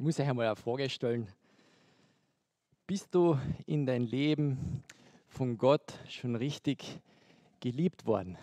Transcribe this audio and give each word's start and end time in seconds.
Ich 0.00 0.02
muss 0.02 0.18
euch 0.18 0.30
einmal 0.30 0.46
eine 0.46 0.56
Frage 0.56 0.88
stellen. 0.88 1.28
Bist 2.86 3.14
du 3.14 3.38
in 3.66 3.84
dein 3.84 4.04
Leben 4.04 4.82
von 5.28 5.58
Gott 5.58 5.92
schon 6.08 6.36
richtig 6.36 7.02
geliebt 7.60 8.06
worden? 8.06 8.38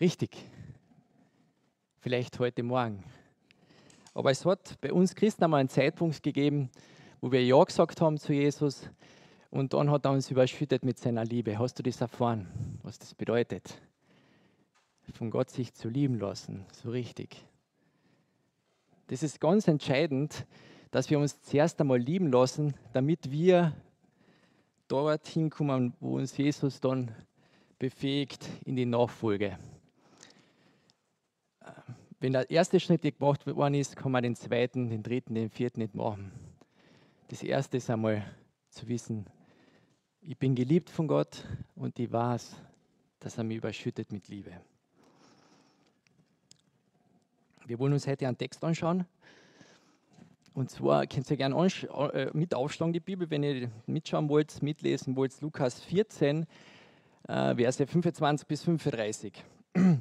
Richtig. 0.00 0.36
Vielleicht 1.98 2.38
heute 2.38 2.62
Morgen. 2.62 3.02
Aber 4.14 4.30
es 4.30 4.46
hat 4.46 4.80
bei 4.80 4.92
uns 4.92 5.12
Christen 5.16 5.42
einmal 5.42 5.58
einen 5.58 5.68
Zeitpunkt 5.70 6.22
gegeben, 6.22 6.70
wo 7.20 7.32
wir 7.32 7.44
Ja 7.44 7.64
gesagt 7.64 8.00
haben 8.00 8.16
zu 8.16 8.32
Jesus 8.32 8.88
und 9.50 9.74
dann 9.74 9.90
hat 9.90 10.04
er 10.04 10.12
uns 10.12 10.30
überschüttet 10.30 10.84
mit 10.84 11.00
seiner 11.00 11.24
Liebe. 11.24 11.58
Hast 11.58 11.80
du 11.80 11.82
das 11.82 12.00
erfahren, 12.00 12.78
was 12.84 13.00
das 13.00 13.12
bedeutet? 13.12 13.82
Von 15.14 15.32
Gott 15.32 15.50
sich 15.50 15.74
zu 15.74 15.88
lieben 15.88 16.20
lassen, 16.20 16.64
so 16.70 16.90
richtig. 16.90 17.44
Das 19.08 19.22
ist 19.22 19.40
ganz 19.40 19.68
entscheidend, 19.68 20.46
dass 20.90 21.10
wir 21.10 21.18
uns 21.18 21.40
zuerst 21.42 21.80
einmal 21.80 21.98
lieben 21.98 22.32
lassen, 22.32 22.74
damit 22.92 23.30
wir 23.30 23.72
dorthin 24.88 25.50
kommen, 25.50 25.94
wo 26.00 26.16
uns 26.16 26.36
Jesus 26.36 26.80
dann 26.80 27.14
befähigt 27.78 28.48
in 28.64 28.76
die 28.76 28.86
Nachfolge. 28.86 29.58
Wenn 32.18 32.32
der 32.32 32.50
erste 32.50 32.80
Schritt 32.80 33.02
gemacht 33.02 33.46
worden 33.46 33.74
ist, 33.74 33.94
kann 33.94 34.10
man 34.10 34.22
den 34.22 34.34
zweiten, 34.34 34.88
den 34.88 35.02
dritten, 35.02 35.34
den 35.34 35.50
vierten 35.50 35.80
nicht 35.80 35.94
machen. 35.94 36.32
Das 37.28 37.42
erste 37.42 37.76
ist 37.76 37.90
einmal 37.90 38.24
zu 38.70 38.88
wissen, 38.88 39.26
ich 40.20 40.38
bin 40.38 40.54
geliebt 40.54 40.90
von 40.90 41.06
Gott 41.06 41.44
und 41.74 41.98
ich 41.98 42.10
weiß, 42.10 42.56
dass 43.20 43.38
er 43.38 43.44
mich 43.44 43.58
überschüttet 43.58 44.10
mit 44.10 44.28
Liebe. 44.28 44.52
Wir 47.66 47.80
wollen 47.80 47.94
uns 47.94 48.06
heute 48.06 48.28
einen 48.28 48.38
Text 48.38 48.62
anschauen. 48.62 49.06
Und 50.54 50.70
zwar 50.70 51.04
könnt 51.08 51.28
ihr 51.28 51.36
gerne 51.36 51.56
äh, 51.66 52.30
mit 52.32 52.54
aufschlagen, 52.54 52.92
die 52.92 53.00
Bibel, 53.00 53.28
wenn 53.28 53.42
ihr 53.42 53.68
mitschauen 53.86 54.28
wollt, 54.28 54.62
mitlesen 54.62 55.16
wollt, 55.16 55.40
Lukas 55.40 55.80
14, 55.80 56.46
äh, 57.26 57.56
Verse 57.56 57.84
25 57.84 58.46
bis 58.46 58.62
35. 58.62 59.42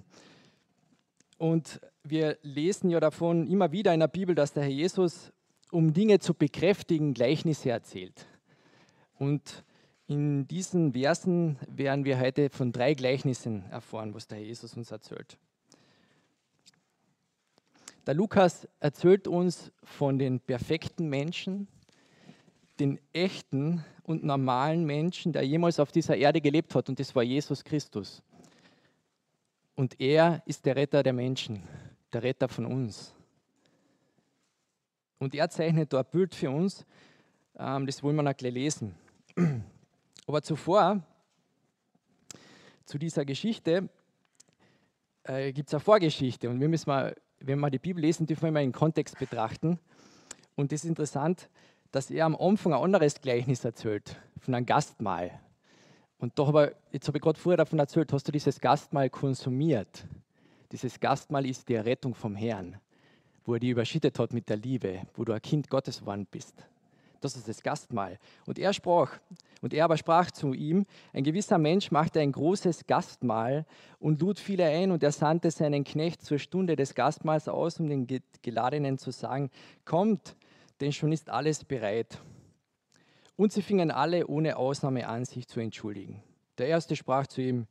Und 1.39 1.81
wir 2.03 2.37
lesen 2.43 2.91
ja 2.91 2.99
davon 2.99 3.47
immer 3.47 3.71
wieder 3.71 3.95
in 3.95 3.99
der 3.99 4.09
Bibel, 4.09 4.35
dass 4.35 4.53
der 4.53 4.63
Herr 4.63 4.69
Jesus, 4.69 5.33
um 5.71 5.91
Dinge 5.91 6.19
zu 6.19 6.35
bekräftigen, 6.35 7.15
Gleichnisse 7.15 7.71
erzählt. 7.71 8.27
Und 9.17 9.63
in 10.05 10.47
diesen 10.47 10.93
Versen 10.93 11.57
werden 11.67 12.05
wir 12.05 12.19
heute 12.19 12.51
von 12.51 12.71
drei 12.71 12.93
Gleichnissen 12.93 13.63
erfahren, 13.71 14.13
was 14.13 14.27
der 14.27 14.37
Herr 14.37 14.45
Jesus 14.45 14.77
uns 14.77 14.91
erzählt. 14.91 15.39
Der 18.05 18.13
Lukas 18.13 18.67
erzählt 18.79 19.27
uns 19.27 19.71
von 19.83 20.19
den 20.19 20.39
perfekten 20.39 21.09
Menschen, 21.09 21.67
den 22.79 22.99
echten 23.13 23.83
und 24.03 24.23
normalen 24.23 24.85
Menschen, 24.85 25.33
der 25.33 25.41
jemals 25.41 25.79
auf 25.79 25.91
dieser 25.91 26.15
Erde 26.15 26.39
gelebt 26.39 26.75
hat, 26.75 26.87
und 26.87 26.99
das 26.99 27.15
war 27.15 27.23
Jesus 27.23 27.63
Christus. 27.63 28.21
Und 29.75 29.99
er 29.99 30.43
ist 30.45 30.65
der 30.65 30.75
Retter 30.75 31.01
der 31.01 31.13
Menschen, 31.13 31.63
der 32.13 32.21
Retter 32.21 32.47
von 32.47 32.67
uns. 32.67 33.15
Und 35.17 35.33
er 35.33 35.49
zeichnet 35.49 35.91
da 35.91 35.99
ein 36.01 36.05
Bild 36.11 36.35
für 36.35 36.51
uns, 36.51 36.85
ähm, 37.57 37.87
das 37.87 38.03
wollen 38.03 38.17
wir 38.17 38.23
noch 38.23 38.37
gleich 38.37 38.53
lesen. 38.53 38.93
Aber 40.27 40.43
zuvor, 40.43 41.01
zu 42.85 42.99
dieser 42.99 43.25
Geschichte, 43.25 43.89
äh, 45.23 45.51
gibt 45.51 45.69
es 45.69 45.73
eine 45.73 45.79
Vorgeschichte. 45.79 46.49
Und 46.49 46.59
wir 46.59 46.69
müssen 46.69 46.89
mal 46.89 47.15
wenn 47.39 47.59
wir 47.59 47.69
die 47.69 47.79
Bibel 47.79 48.01
lesen, 48.01 48.25
dürfen 48.25 48.43
wir 48.43 48.49
immer 48.49 48.61
in 48.61 48.71
Kontext 48.71 49.17
betrachten. 49.19 49.79
Und 50.55 50.71
es 50.71 50.83
ist 50.83 50.89
interessant, 50.89 51.49
dass 51.91 52.09
er 52.11 52.25
am 52.25 52.35
Anfang 52.35 52.73
ein 52.73 52.81
anderes 52.81 53.21
Gleichnis 53.21 53.63
erzählt, 53.63 54.19
von 54.39 54.53
einem 54.53 54.65
Gastmahl. 54.65 55.31
Und 56.17 56.39
doch 56.39 56.47
aber, 56.47 56.73
jetzt 56.91 57.07
habe 57.07 57.17
ich 57.17 57.23
gerade 57.23 57.39
vorher 57.39 57.57
davon 57.57 57.79
erzählt, 57.79 58.11
hast 58.13 58.27
du 58.27 58.31
dieses 58.31 58.59
Gastmahl 58.59 59.09
konsumiert. 59.09 60.05
Dieses 60.71 60.99
Gastmahl 60.99 61.45
ist 61.45 61.69
die 61.69 61.75
Rettung 61.75 62.15
vom 62.15 62.35
Herrn, 62.35 62.77
wo 63.45 63.53
er 63.53 63.59
die 63.59 63.69
überschüttet 63.69 64.17
hat 64.17 64.33
mit 64.33 64.49
der 64.49 64.57
Liebe, 64.57 65.01
wo 65.15 65.23
du 65.23 65.33
ein 65.33 65.41
Kind 65.41 65.69
Gottes 65.69 65.99
geworden 65.99 66.27
bist. 66.29 66.65
Das 67.21 67.35
ist 67.35 67.47
das 67.47 67.63
Gastmahl. 67.63 68.19
Und 68.45 68.59
er 68.59 68.73
sprach, 68.73 69.19
und 69.61 69.73
er 69.73 69.85
aber 69.85 69.97
sprach 69.97 70.31
zu 70.31 70.53
ihm, 70.53 70.85
ein 71.13 71.23
gewisser 71.23 71.57
Mensch 71.57 71.91
machte 71.91 72.19
ein 72.19 72.31
großes 72.31 72.85
Gastmahl 72.87 73.65
und 73.99 74.21
lud 74.21 74.39
viele 74.39 74.65
ein 74.65 74.91
und 74.91 75.01
er 75.03 75.11
sandte 75.11 75.51
seinen 75.51 75.83
Knecht 75.83 76.21
zur 76.21 76.39
Stunde 76.39 76.75
des 76.75 76.95
Gastmahls 76.95 77.47
aus, 77.47 77.79
um 77.79 77.87
den 77.87 78.07
Geladenen 78.41 78.97
zu 78.97 79.11
sagen, 79.11 79.49
kommt, 79.85 80.35
denn 80.81 80.91
schon 80.91 81.11
ist 81.11 81.29
alles 81.29 81.63
bereit. 81.63 82.19
Und 83.35 83.51
sie 83.51 83.61
fingen 83.61 83.91
alle 83.91 84.27
ohne 84.27 84.57
Ausnahme 84.57 85.07
an, 85.07 85.25
sich 85.25 85.47
zu 85.47 85.59
entschuldigen. 85.59 86.23
Der 86.57 86.67
erste 86.67 86.95
sprach 86.95 87.27
zu 87.27 87.41
ihm, 87.41 87.67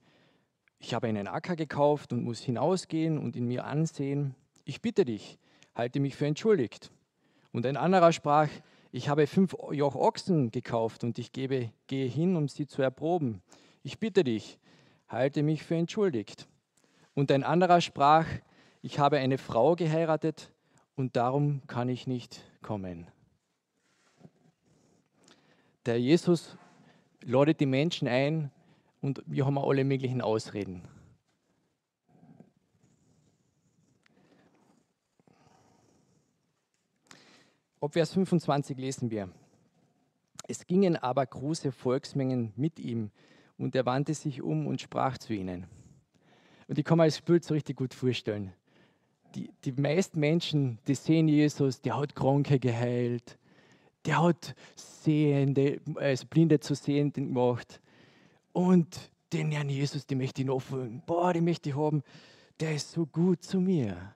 ich 0.78 0.92
habe 0.92 1.06
einen 1.06 1.28
Acker 1.28 1.56
gekauft 1.56 2.12
und 2.12 2.24
muss 2.24 2.40
hinausgehen 2.40 3.16
und 3.18 3.36
ihn 3.36 3.46
mir 3.46 3.64
ansehen. 3.64 4.34
Ich 4.64 4.82
bitte 4.82 5.06
dich, 5.06 5.38
halte 5.74 6.00
mich 6.00 6.16
für 6.16 6.26
entschuldigt. 6.26 6.90
Und 7.52 7.64
ein 7.64 7.78
anderer 7.78 8.12
sprach, 8.12 8.48
ich 8.94 9.08
habe 9.08 9.26
fünf 9.26 9.56
Joch 9.72 9.96
Ochsen 9.96 10.52
gekauft 10.52 11.02
und 11.02 11.18
ich 11.18 11.32
gebe, 11.32 11.72
gehe 11.88 12.06
hin, 12.06 12.36
um 12.36 12.46
sie 12.46 12.68
zu 12.68 12.80
erproben. 12.80 13.42
Ich 13.82 13.98
bitte 13.98 14.22
dich, 14.22 14.60
halte 15.08 15.42
mich 15.42 15.64
für 15.64 15.74
entschuldigt. 15.74 16.46
Und 17.12 17.32
ein 17.32 17.42
anderer 17.42 17.80
sprach, 17.80 18.24
ich 18.82 19.00
habe 19.00 19.18
eine 19.18 19.36
Frau 19.36 19.74
geheiratet 19.74 20.52
und 20.94 21.16
darum 21.16 21.62
kann 21.66 21.88
ich 21.88 22.06
nicht 22.06 22.44
kommen. 22.62 23.08
Der 25.86 26.00
Jesus 26.00 26.56
ladet 27.20 27.58
die 27.58 27.66
Menschen 27.66 28.06
ein 28.06 28.52
und 29.00 29.24
wir 29.26 29.44
haben 29.44 29.58
alle 29.58 29.82
möglichen 29.82 30.20
Ausreden. 30.22 30.82
Ab 37.84 37.92
Vers 37.92 38.14
25 38.14 38.78
lesen 38.78 39.10
wir. 39.10 39.28
Es 40.48 40.66
gingen 40.66 40.96
aber 40.96 41.26
große 41.26 41.70
Volksmengen 41.70 42.54
mit 42.56 42.80
ihm 42.80 43.10
und 43.58 43.76
er 43.76 43.84
wandte 43.84 44.14
sich 44.14 44.40
um 44.40 44.66
und 44.66 44.80
sprach 44.80 45.18
zu 45.18 45.34
ihnen. 45.34 45.66
Und 46.66 46.78
ich 46.78 46.84
kann 46.86 46.96
mir 46.96 47.04
das 47.04 47.20
Bild 47.20 47.44
so 47.44 47.52
richtig 47.52 47.76
gut 47.76 47.92
vorstellen. 47.92 48.54
Die, 49.34 49.50
die 49.66 49.72
meisten 49.72 50.18
Menschen, 50.18 50.78
die 50.88 50.94
sehen 50.94 51.28
Jesus, 51.28 51.82
der 51.82 51.98
hat 51.98 52.16
Kranke 52.16 52.58
geheilt, 52.58 53.36
der 54.06 54.22
hat 54.22 54.54
Sehende, 54.76 55.82
also 55.96 56.24
Blinde 56.26 56.60
zu 56.60 56.74
Sehenden 56.74 57.34
gemacht. 57.34 57.82
Und 58.54 59.10
den 59.30 59.52
Herrn 59.52 59.68
Jesus, 59.68 60.06
den 60.06 60.16
möchte 60.16 60.40
ich 60.40 60.48
nachfolgen. 60.48 61.02
Boah, 61.04 61.34
den 61.34 61.44
möchte 61.44 61.68
ich 61.68 61.76
haben. 61.76 62.02
Der 62.60 62.76
ist 62.76 62.92
so 62.92 63.04
gut 63.04 63.42
zu 63.42 63.60
mir. 63.60 64.14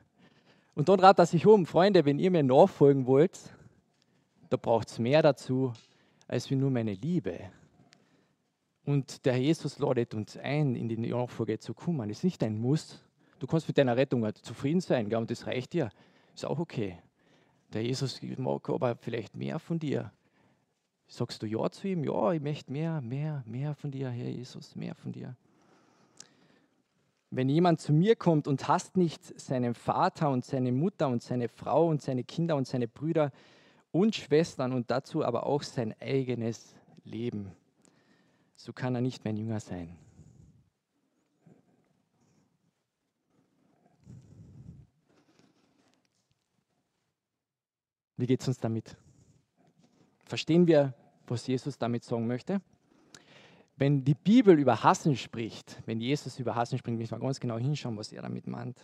Und 0.74 0.88
dann 0.88 1.00
rat 1.00 1.18
er 1.18 1.26
sich 1.26 1.44
um, 1.44 1.66
Freunde, 1.66 2.06
wenn 2.06 2.18
ihr 2.18 2.30
mir 2.30 2.42
nachfolgen 2.42 3.04
wollt, 3.04 3.38
da 4.48 4.56
braucht 4.56 4.88
es 4.88 4.98
mehr 4.98 5.22
dazu, 5.22 5.72
als 6.26 6.50
wie 6.50 6.56
nur 6.56 6.70
meine 6.70 6.94
Liebe. 6.94 7.50
Und 8.84 9.24
der 9.26 9.34
Herr 9.34 9.42
Jesus 9.42 9.78
ladet 9.78 10.14
uns 10.14 10.36
ein, 10.36 10.74
in 10.74 10.88
die 10.88 10.96
Nachfolge 10.96 11.58
zu 11.58 11.74
kommen. 11.74 12.08
Das 12.08 12.18
ist 12.18 12.24
nicht 12.24 12.42
ein 12.42 12.58
Muss. 12.58 13.02
Du 13.38 13.46
kannst 13.46 13.68
mit 13.68 13.78
deiner 13.78 13.96
Rettung 13.96 14.26
zufrieden 14.42 14.80
sein, 14.80 15.12
und 15.14 15.30
das 15.30 15.46
reicht 15.46 15.74
dir. 15.74 15.90
Ist 16.34 16.46
auch 16.46 16.58
okay. 16.58 16.98
Der 17.72 17.82
Jesus 17.82 18.20
mag 18.38 18.68
aber 18.70 18.96
vielleicht 18.96 19.36
mehr 19.36 19.58
von 19.58 19.78
dir. 19.78 20.10
Sagst 21.06 21.42
du 21.42 21.46
Ja 21.46 21.70
zu 21.70 21.88
ihm? 21.88 22.04
Ja, 22.04 22.32
ich 22.32 22.40
möchte 22.40 22.72
mehr, 22.72 23.00
mehr, 23.00 23.42
mehr 23.46 23.74
von 23.74 23.90
dir, 23.90 24.10
Herr 24.10 24.28
Jesus, 24.28 24.74
mehr 24.74 24.94
von 24.94 25.12
dir. 25.12 25.36
Wenn 27.30 27.48
jemand 27.48 27.80
zu 27.80 27.92
mir 27.92 28.16
kommt 28.16 28.48
und 28.48 28.68
hasst 28.68 28.96
nicht 28.96 29.38
seinen 29.38 29.74
Vater 29.74 30.30
und 30.30 30.46
seine 30.46 30.72
Mutter 30.72 31.08
und 31.08 31.22
seine 31.22 31.48
Frau 31.48 31.88
und 31.88 32.00
seine 32.00 32.24
Kinder 32.24 32.56
und 32.56 32.66
seine 32.66 32.88
Brüder, 32.88 33.32
und 33.90 34.14
Schwestern 34.14 34.72
und 34.72 34.90
dazu 34.90 35.24
aber 35.24 35.46
auch 35.46 35.62
sein 35.62 35.94
eigenes 36.00 36.74
Leben. 37.04 37.52
So 38.56 38.72
kann 38.72 38.94
er 38.94 39.00
nicht 39.00 39.24
mein 39.24 39.36
Jünger 39.36 39.60
sein. 39.60 39.96
Wie 48.16 48.26
geht 48.26 48.40
es 48.40 48.48
uns 48.48 48.58
damit? 48.58 48.96
Verstehen 50.24 50.66
wir, 50.66 50.92
was 51.26 51.46
Jesus 51.46 51.78
damit 51.78 52.04
sagen 52.04 52.26
möchte? 52.26 52.60
Wenn 53.76 54.04
die 54.04 54.14
Bibel 54.14 54.58
über 54.58 54.82
Hassen 54.82 55.16
spricht, 55.16 55.80
wenn 55.86 56.00
Jesus 56.00 56.40
über 56.40 56.56
Hassen 56.56 56.78
spricht, 56.78 56.98
müssen 56.98 57.12
wir 57.12 57.20
ganz 57.20 57.38
genau 57.38 57.58
hinschauen, 57.58 57.96
was 57.96 58.12
er 58.12 58.22
damit 58.22 58.48
meint. 58.48 58.76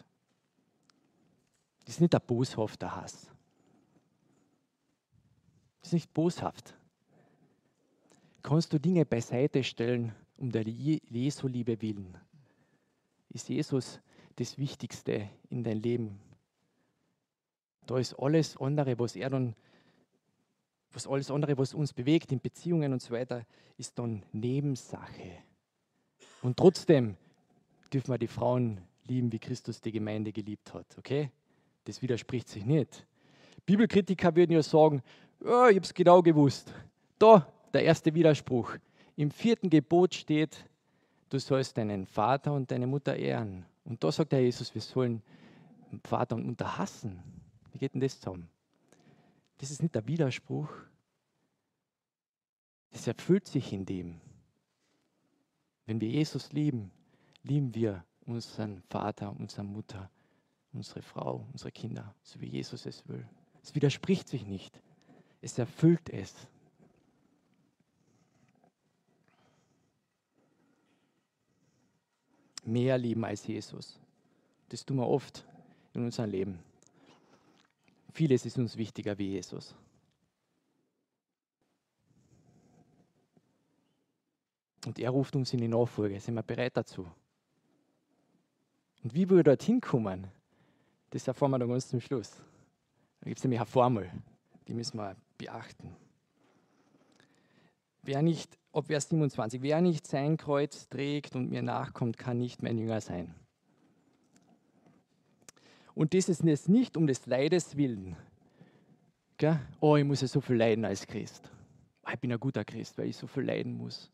Das 1.85 1.97
ist 1.97 2.01
nicht 2.01 2.13
der 2.13 2.21
boshafte 2.21 2.95
Hass. 2.95 3.34
Das 5.85 5.91
ist 5.91 5.93
nicht 5.93 6.15
boshaft. 6.15 6.75
Kannst 8.43 8.73
du 8.73 8.81
Dinge 8.81 9.05
beiseite 9.05 9.63
stellen, 9.63 10.15
um 10.39 10.51
der 10.51 10.63
Jesu 10.63 11.47
Liebe 11.47 11.83
willen? 11.83 12.17
Ist 13.29 13.51
Jesus 13.51 14.01
das 14.37 14.57
Wichtigste 14.57 15.29
in 15.51 15.63
dein 15.63 15.77
Leben? 15.77 16.19
Da 17.85 17.99
ist 17.99 18.15
alles 18.15 18.57
andere, 18.57 18.99
was 18.99 19.15
er 19.15 19.29
dann, 19.29 19.55
was 20.91 21.07
alles 21.07 21.31
andere, 21.31 21.59
was 21.59 21.75
uns 21.75 21.93
bewegt 21.93 22.33
in 22.33 22.41
Beziehungen 22.41 22.95
und 22.95 23.03
so 23.03 23.13
weiter, 23.13 23.45
ist 23.77 23.99
dann 23.99 24.23
Nebensache. 24.33 25.33
Und 26.41 26.57
trotzdem 26.57 27.19
dürfen 27.93 28.09
wir 28.09 28.17
die 28.17 28.27
Frauen 28.27 28.81
lieben, 29.07 29.31
wie 29.31 29.39
Christus 29.39 29.83
die 29.83 29.93
Gemeinde 29.93 30.33
geliebt 30.33 30.73
hat. 30.73 30.87
Okay? 30.97 31.31
Das 31.85 32.01
widerspricht 32.01 32.49
sich 32.49 32.65
nicht. 32.65 33.07
Bibelkritiker 33.67 34.35
würden 34.35 34.53
ja 34.53 34.63
sagen, 34.63 35.03
oh, 35.45 35.67
ich 35.69 35.77
habe 35.77 35.85
es 35.85 35.95
genau 35.95 36.23
gewusst. 36.23 36.73
Da, 37.19 37.47
der 37.73 37.85
erste 37.85 38.15
Widerspruch. 38.15 38.77
Im 39.17 39.31
vierten 39.31 39.71
Gebot 39.71 40.15
steht, 40.15 40.65
du 41.31 41.39
sollst 41.39 41.77
deinen 41.77 42.07
Vater 42.07 42.53
und 42.53 42.71
deine 42.71 42.87
Mutter 42.87 43.17
ehren. 43.17 43.65
Und 43.85 44.03
da 44.03 44.11
sagt 44.11 44.33
der 44.33 44.43
Jesus, 44.43 44.75
wir 44.75 44.83
sollen 44.83 45.23
Vater 46.03 46.37
und 46.37 46.47
Mutter 46.47 46.79
hassen. 46.79 47.23
Wie 47.73 47.79
geht 47.79 47.95
denn 47.95 48.01
das 48.01 48.19
zusammen? 48.19 48.49
Das 49.59 49.71
ist 49.71 49.83
nicht 49.83 49.95
der 49.95 50.07
Widerspruch. 50.07 50.69
Das 52.91 53.07
erfüllt 53.07 53.47
sich 53.47 53.73
in 53.73 53.87
dem. 53.87 54.21
Wenn 55.87 56.01
wir 56.01 56.09
Jesus 56.09 56.53
lieben, 56.53 56.91
lieben 57.43 57.75
wir 57.75 58.05
unseren 58.27 58.83
Vater, 58.89 59.35
unsere 59.39 59.65
Mutter, 59.65 60.11
unsere 60.73 61.03
Frau, 61.03 61.47
unsere 61.53 61.71
Kinder, 61.71 62.15
so 62.23 62.41
wie 62.41 62.47
Jesus 62.47 62.87
es 62.87 63.07
will. 63.09 63.27
Es 63.63 63.75
widerspricht 63.75 64.29
sich 64.29 64.47
nicht. 64.47 64.81
Es 65.45 65.59
erfüllt 65.59 66.09
es. 66.09 66.35
Mehr 72.65 72.97
lieben 72.97 73.23
als 73.27 73.47
Jesus. 73.47 74.01
Das 74.71 74.87
tun 74.87 74.97
wir 74.97 75.07
oft 75.07 75.45
in 75.93 76.03
unserem 76.03 76.31
Leben. 76.31 76.59
Vieles 78.15 78.47
ist 78.47 78.57
uns 78.57 78.79
wichtiger 78.79 79.19
wie 79.19 79.33
Jesus. 79.33 79.75
Und 84.87 84.99
er 84.99 85.11
ruft 85.11 85.37
uns 85.37 85.53
in 85.53 85.61
die 85.61 85.69
Nachfolge. 85.69 86.19
Sind 86.21 86.37
wir 86.37 86.43
bereit 86.43 86.75
dazu? 86.75 87.07
Und 89.03 89.13
wie 89.13 89.29
wir 89.29 89.43
dorthin 89.43 89.83
kommen, 89.83 90.27
das 91.11 91.29
erfahren 91.29 91.51
wir 91.51 91.59
dann 91.59 91.69
ganz 91.69 91.87
zum 91.87 92.01
Schluss. 92.01 92.31
Da 93.21 93.27
gibt 93.29 93.37
es 93.37 93.45
nämlich 93.45 93.61
eine 93.61 93.67
Formel, 93.67 94.11
die 94.67 94.73
müssen 94.73 94.97
wir 94.97 95.15
beachten. 95.45 95.95
Wer 98.03 98.23
nicht, 98.23 98.59
ob 98.73 98.87
Vers 98.87 99.09
27, 99.09 99.63
wer 99.63 99.81
nicht 99.81 100.07
sein 100.07 100.37
Kreuz 100.37 100.89
trägt 100.89 101.37
und 101.37 101.51
mir 101.51 101.63
nachkommt, 101.63 102.19
kann 102.19 102.39
nicht 102.39 102.63
mein 102.63 102.79
Jünger 102.79 103.01
sein. 103.01 103.35
Und 105.95 106.13
das 106.15 106.29
ist 106.29 106.43
jetzt 106.43 106.69
nicht 106.69 106.97
um 106.97 107.07
des 107.07 107.27
Leides 107.27 107.77
willen. 107.77 108.17
Gell? 109.37 109.61
Oh, 109.81 109.97
ich 109.97 110.05
muss 110.05 110.23
ja 110.23 110.29
so 110.29 110.41
viel 110.41 110.57
leiden 110.57 110.85
als 110.85 111.07
Christ. 111.07 111.51
Ah, 112.03 112.13
ich 112.15 112.21
bin 112.21 112.33
ein 112.33 112.41
guter 112.41 112.65
Christ, 112.65 112.99
weil 112.99 113.09
ich 113.09 113.17
so 113.17 113.27
viel 113.27 113.45
leiden 113.45 113.77
muss. 113.77 114.11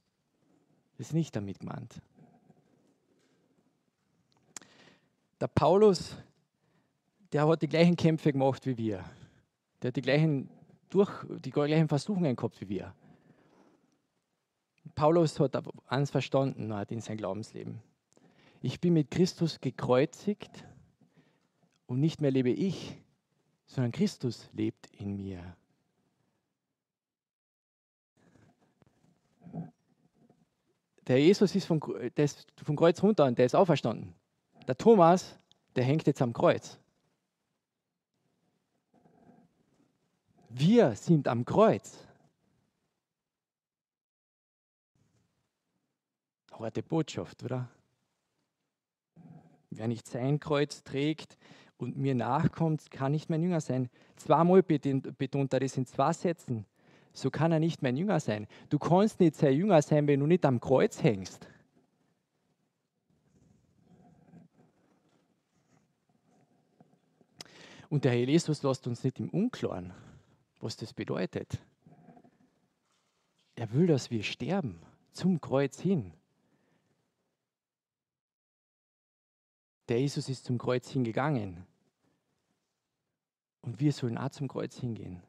Das 0.99 1.09
ist 1.09 1.15
nicht 1.15 1.35
damit 1.35 1.61
gemeint. 1.61 2.01
Der 5.41 5.49
Paulus, 5.49 6.17
der 7.33 7.49
hat 7.49 7.63
die 7.63 7.69
gleichen 7.69 7.97
Kämpfe 7.97 8.33
gemacht 8.33 8.67
wie 8.67 8.77
wir. 8.77 9.05
Der 9.81 9.89
hat 9.89 9.97
die 9.97 10.03
gleichen, 10.03 10.51
durch, 10.91 11.11
die 11.45 11.51
gleichen 11.51 11.89
Versuchungen 11.89 12.37
gehabt 12.37 12.61
wie 12.61 12.69
wir. 12.69 12.95
Paulus 14.95 15.39
hat 15.41 15.57
eins 15.87 16.11
verstanden 16.11 16.75
hat 16.75 16.91
in 16.91 17.01
seinem 17.01 17.19
Glaubensleben. 17.19 17.81
Ich 18.61 18.81
bin 18.81 18.93
mit 18.93 19.11
Christus 19.11 19.61
gekreuzigt 19.61 20.67
und 21.87 22.01
nicht 22.01 22.21
mehr 22.21 22.31
lebe 22.31 22.51
ich, 22.51 22.99
sondern 23.67 23.93
Christus 23.93 24.51
lebt 24.53 24.89
in 24.93 25.17
mir. 25.17 25.57
Der 31.07 31.21
Jesus 31.21 31.55
ist 31.55 31.67
vom, 31.67 31.81
ist 32.15 32.53
vom 32.63 32.77
Kreuz 32.77 33.03
runter 33.03 33.25
und 33.25 33.39
der 33.39 33.47
ist 33.47 33.55
auferstanden. 33.55 34.15
Der 34.67 34.77
Thomas, 34.77 35.39
der 35.77 35.85
hängt 35.85 36.07
jetzt 36.07 36.23
am 36.23 36.33
Kreuz. 36.33 36.80
Wir 40.51 40.95
sind 40.97 41.29
am 41.29 41.45
Kreuz. 41.45 41.99
Harte 46.53 46.83
Botschaft, 46.83 47.43
oder? 47.43 47.71
Wer 49.71 49.89
nicht 49.89 50.07
sein 50.07 50.39
Kreuz 50.39 50.83
trägt, 50.83 51.39
und 51.81 51.97
mir 51.97 52.15
nachkommt, 52.15 52.91
kann 52.91 53.13
nicht 53.13 53.31
mein 53.31 53.43
Jünger 53.43 53.61
sein. 53.61 53.89
Zweimal 54.17 54.63
betont 54.63 55.53
er 55.53 55.61
das 55.61 55.77
in 55.77 55.87
zwei 55.87 56.13
Sätzen. 56.13 56.67
So 57.13 57.31
kann 57.31 57.53
er 57.53 57.59
nicht 57.59 57.83
mein 57.83 57.97
Jünger 57.97 58.21
sein. 58.21 58.47
Du 58.69 58.79
kannst 58.79 59.19
nicht 59.19 59.35
sein 59.35 59.55
Jünger 59.55 59.83
sein, 59.83 60.07
wenn 60.07 60.21
du 60.21 60.27
nicht 60.27 60.45
am 60.45 60.61
Kreuz 60.61 61.03
hängst. 61.03 61.49
Und 67.89 68.05
der 68.05 68.13
Herr 68.13 68.29
Jesus 68.29 68.63
lässt 68.63 68.87
uns 68.87 69.03
nicht 69.03 69.19
im 69.19 69.31
Unklaren, 69.31 69.93
was 70.61 70.77
das 70.77 70.93
bedeutet. 70.93 71.59
Er 73.55 73.73
will, 73.73 73.87
dass 73.87 74.11
wir 74.11 74.23
sterben, 74.23 74.81
zum 75.13 75.41
Kreuz 75.41 75.81
hin. 75.81 76.13
Der 79.89 80.01
Jesus 80.01 80.29
ist 80.29 80.45
zum 80.45 80.57
Kreuz 80.57 80.89
hingegangen. 80.89 81.67
Und 83.63 83.81
wir 83.81 83.93
sollen 83.93 84.17
auch 84.17 84.31
zum 84.31 84.49
Kreuz 84.49 84.77
hingehen. 84.77 85.23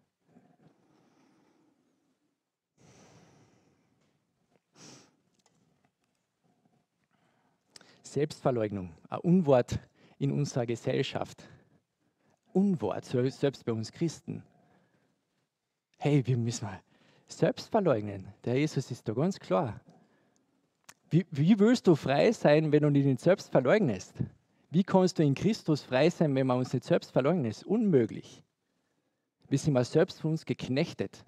Selbstverleugnung, 8.03 8.93
ein 9.09 9.19
Unwort 9.19 9.79
in 10.19 10.31
unserer 10.31 10.65
Gesellschaft. 10.65 11.43
Unwort, 12.53 13.05
selbst 13.05 13.65
bei 13.65 13.71
uns 13.71 13.91
Christen. 13.91 14.43
Hey, 16.03 16.25
wir 16.25 16.35
müssen 16.35 16.65
mal 16.65 16.81
selbst 17.27 17.69
verleugnen. 17.69 18.25
Der 18.43 18.57
Jesus 18.57 18.89
ist 18.89 19.07
da 19.07 19.13
ganz 19.13 19.39
klar. 19.39 19.79
Wie, 21.11 21.27
wie 21.29 21.59
willst 21.59 21.85
du 21.85 21.93
frei 21.93 22.31
sein, 22.31 22.71
wenn 22.71 22.81
du 22.81 22.89
nicht 22.89 23.19
selbst 23.19 23.51
verleugnest? 23.51 24.15
Wie 24.71 24.83
kannst 24.83 25.19
du 25.19 25.23
in 25.23 25.35
Christus 25.35 25.83
frei 25.83 26.09
sein, 26.09 26.33
wenn 26.33 26.47
wir 26.47 26.55
uns 26.55 26.73
nicht 26.73 26.85
selbst 26.85 27.15
ist 27.45 27.63
unmöglich. 27.67 28.41
Wir 29.47 29.59
sind 29.59 29.73
mal 29.73 29.85
selbst 29.85 30.21
von 30.21 30.31
uns 30.31 30.43
geknechtet. 30.43 31.23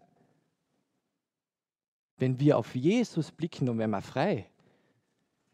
Wenn 2.17 2.39
wir 2.39 2.57
auf 2.57 2.73
Jesus 2.73 3.31
blicken, 3.31 3.67
dann 3.67 3.77
werden 3.77 3.91
wir 3.91 4.01
frei. 4.01 4.47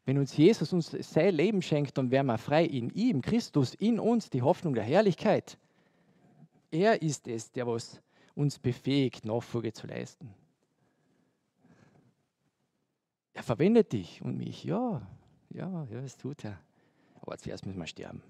Wenn 0.05 0.17
uns 0.17 0.38
Jesus 0.38 0.71
uns 0.71 0.91
sein 0.91 1.35
Leben 1.35 1.61
schenkt, 1.61 1.97
dann 1.97 2.09
werden 2.09 2.27
wir 2.27 2.38
frei 2.38 2.63
in 2.63 2.89
ihm, 2.91 3.21
Christus, 3.21 3.73
in 3.73 3.99
uns, 3.99 4.29
die 4.29 4.43
Hoffnung 4.43 4.75
der 4.75 4.85
Herrlichkeit. 4.85 5.57
Er 6.71 7.01
ist 7.01 7.27
es, 7.27 7.51
der 7.51 7.67
was 7.67 8.01
uns 8.39 8.60
befähigt, 8.60 9.25
Nachfolge 9.25 9.74
zu 9.74 9.88
leisten. 9.88 10.34
Er 13.34 13.43
verwendet 13.43 13.91
dich 13.93 14.22
und 14.22 14.38
mich. 14.38 14.63
Ja, 14.63 15.08
ja, 15.50 15.86
ja, 15.91 16.01
das 16.01 16.17
tut 16.17 16.43
er 16.46 16.60
aber 17.29 17.38
zuerst 17.38 17.65
müssen 17.65 17.79
wir 17.79 17.88
sterben. 17.88 18.22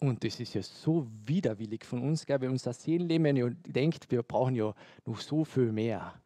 Und 0.00 0.24
das 0.24 0.40
ist 0.40 0.54
ja 0.54 0.62
so 0.62 1.06
widerwillig 1.24 1.84
von 1.84 2.02
uns, 2.02 2.26
gell? 2.26 2.40
wir 2.40 2.50
unser 2.50 2.72
Seelenleben 2.72 3.36
ja 3.36 3.48
denkt, 3.48 4.10
wir 4.10 4.22
brauchen 4.22 4.54
ja 4.54 4.74
noch 5.06 5.20
so 5.20 5.44
viel 5.44 5.72
mehr. 5.72 6.20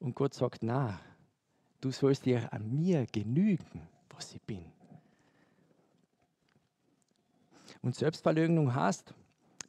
Und 0.00 0.14
Gott 0.14 0.34
sagt, 0.34 0.62
na, 0.62 0.98
du 1.80 1.90
sollst 1.90 2.24
dir 2.24 2.52
an 2.52 2.74
mir 2.74 3.06
genügen, 3.06 3.82
was 4.08 4.34
ich 4.34 4.42
bin. 4.42 4.64
Und 7.80 7.94
Selbstverleugnung 7.94 8.74
heißt, 8.74 9.14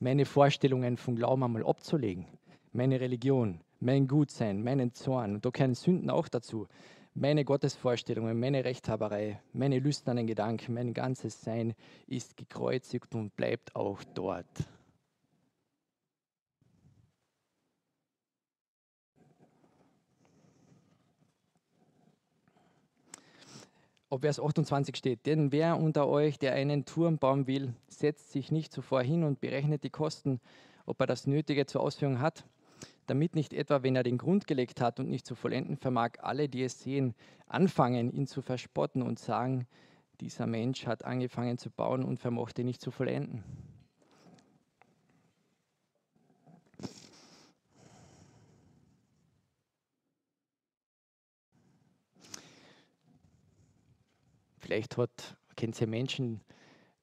meine 0.06 0.26
Vorstellungen 0.26 0.98
von 0.98 1.16
Glauben 1.16 1.44
einmal 1.44 1.66
abzulegen, 1.66 2.28
meine 2.74 3.02
Religion, 3.02 3.62
mein 3.80 4.08
Gutsein, 4.08 4.64
meinen 4.64 4.94
Zorn, 4.94 5.34
und 5.34 5.44
da 5.44 5.50
gehören 5.50 5.74
Sünden 5.74 6.12
auch 6.12 6.28
dazu, 6.28 6.68
meine 7.16 7.44
Gottesvorstellungen, 7.44 8.40
meine 8.40 8.64
Rechthaberei, 8.66 9.42
meine 9.52 9.80
lüsternen 9.80 10.28
Gedanken, 10.28 10.76
mein 10.76 10.94
ganzes 10.94 11.42
Sein 11.42 11.74
ist 12.06 12.38
gekreuzigt 12.38 13.16
und 13.16 13.36
bleibt 13.36 13.76
auch 13.76 14.04
dort. 14.14 14.46
Ob 24.16 24.22
Vers 24.22 24.40
28 24.40 24.96
steht, 24.96 25.26
denn 25.26 25.52
wer 25.52 25.78
unter 25.78 26.08
euch, 26.08 26.40
der 26.40 26.54
einen 26.54 26.86
Turm 26.86 27.18
bauen 27.18 27.48
will, 27.48 27.74
setzt 27.90 28.32
sich 28.32 28.50
nicht 28.50 28.72
zuvor 28.72 29.04
hin 29.04 29.26
und 29.26 29.42
berechnet 29.42 29.84
die 29.84 29.90
Kosten, 29.90 30.40
ob 30.86 31.02
er 31.02 31.06
das 31.06 31.28
Nötige 31.28 31.66
zur 31.66 31.82
Ausführung 31.82 32.20
hat 32.22 32.46
damit 33.08 33.36
nicht 33.36 33.54
etwa, 33.54 33.84
wenn 33.84 33.96
er 33.98 34.04
den 34.04 34.18
Grund 34.18 34.48
gelegt 34.48 34.80
hat 34.80 35.02
und 35.02 35.10
nicht 35.10 35.28
zu 35.28 35.36
vollenden 35.36 35.76
vermag, 35.76 36.12
alle, 36.22 36.48
die 36.48 36.64
es 36.64 36.80
sehen, 36.80 37.14
anfangen, 37.46 38.10
ihn 38.10 38.26
zu 38.26 38.42
verspotten 38.42 39.02
und 39.02 39.20
sagen, 39.20 39.68
dieser 40.22 40.48
Mensch 40.48 40.88
hat 40.88 41.04
angefangen 41.04 41.58
zu 41.58 41.70
bauen 41.70 42.04
und 42.04 42.20
vermochte 42.20 42.64
nicht 42.64 42.82
zu 42.82 42.92
vollenden. 42.92 43.44
Vielleicht 54.76 54.98
hat, 54.98 55.38
kennt 55.56 55.80
ihr 55.80 55.88
Menschen, 55.88 56.42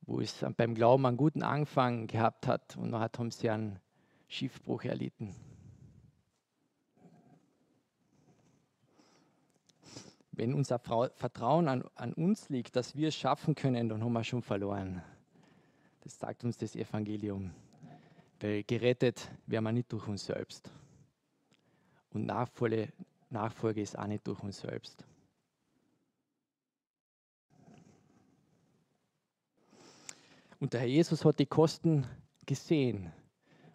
wo 0.02 0.20
es 0.20 0.44
beim 0.58 0.74
Glauben 0.74 1.06
einen 1.06 1.16
guten 1.16 1.42
Anfang 1.42 2.06
gehabt 2.06 2.46
hat 2.46 2.76
und 2.76 2.92
dann 2.92 3.00
haben 3.00 3.30
sie 3.30 3.48
einen 3.48 3.80
Schiffbruch 4.28 4.84
erlitten. 4.84 5.34
Wenn 10.32 10.52
unser 10.52 10.78
Vertrauen 10.78 11.66
an, 11.66 11.84
an 11.94 12.12
uns 12.12 12.50
liegt, 12.50 12.76
dass 12.76 12.94
wir 12.94 13.08
es 13.08 13.14
schaffen 13.14 13.54
können, 13.54 13.88
dann 13.88 14.04
haben 14.04 14.12
wir 14.12 14.22
schon 14.22 14.42
verloren. 14.42 15.02
Das 16.02 16.18
sagt 16.18 16.44
uns 16.44 16.58
das 16.58 16.76
Evangelium. 16.76 17.54
Weil 18.40 18.64
gerettet 18.64 19.30
werden 19.46 19.64
wir 19.64 19.72
nicht 19.72 19.90
durch 19.90 20.06
uns 20.08 20.26
selbst. 20.26 20.70
Und 22.10 22.26
Nachfolge, 22.26 22.92
Nachfolge 23.30 23.80
ist 23.80 23.98
auch 23.98 24.08
nicht 24.08 24.26
durch 24.26 24.42
uns 24.42 24.60
selbst. 24.60 25.06
Und 30.62 30.74
der 30.74 30.82
Herr 30.82 30.86
Jesus 30.86 31.24
hat 31.24 31.40
die 31.40 31.46
Kosten 31.46 32.06
gesehen 32.46 33.12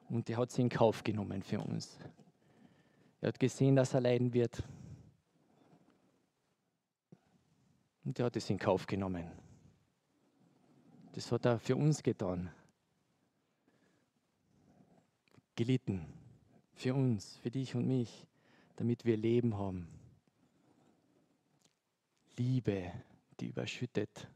und 0.08 0.30
er 0.30 0.38
hat 0.38 0.52
sie 0.52 0.62
in 0.62 0.70
Kauf 0.70 1.04
genommen 1.04 1.44
für 1.44 1.60
uns. 1.60 2.00
Er 3.20 3.28
hat 3.28 3.40
gesehen, 3.42 3.76
dass 3.76 3.94
er 3.94 4.00
leiden 4.00 4.32
wird. 4.32 4.64
Und 8.06 8.18
er 8.18 8.28
hat 8.28 8.38
es 8.38 8.50
in 8.50 8.58
Kauf 8.58 8.88
genommen. 8.88 9.30
Das 11.12 11.30
hat 11.30 11.46
er 11.46 11.60
für 11.60 11.76
uns 11.76 12.02
getan. 12.02 12.50
Gelitten. 15.58 16.06
Für 16.72 16.94
uns, 16.94 17.36
für 17.40 17.52
dich 17.52 17.76
und 17.76 17.86
mich, 17.86 18.26
damit 18.78 19.04
wir 19.04 19.18
Leben 19.18 19.58
haben. 19.58 19.90
Liebe, 22.38 22.94
die 23.42 23.48
überschüttet, 23.48 24.30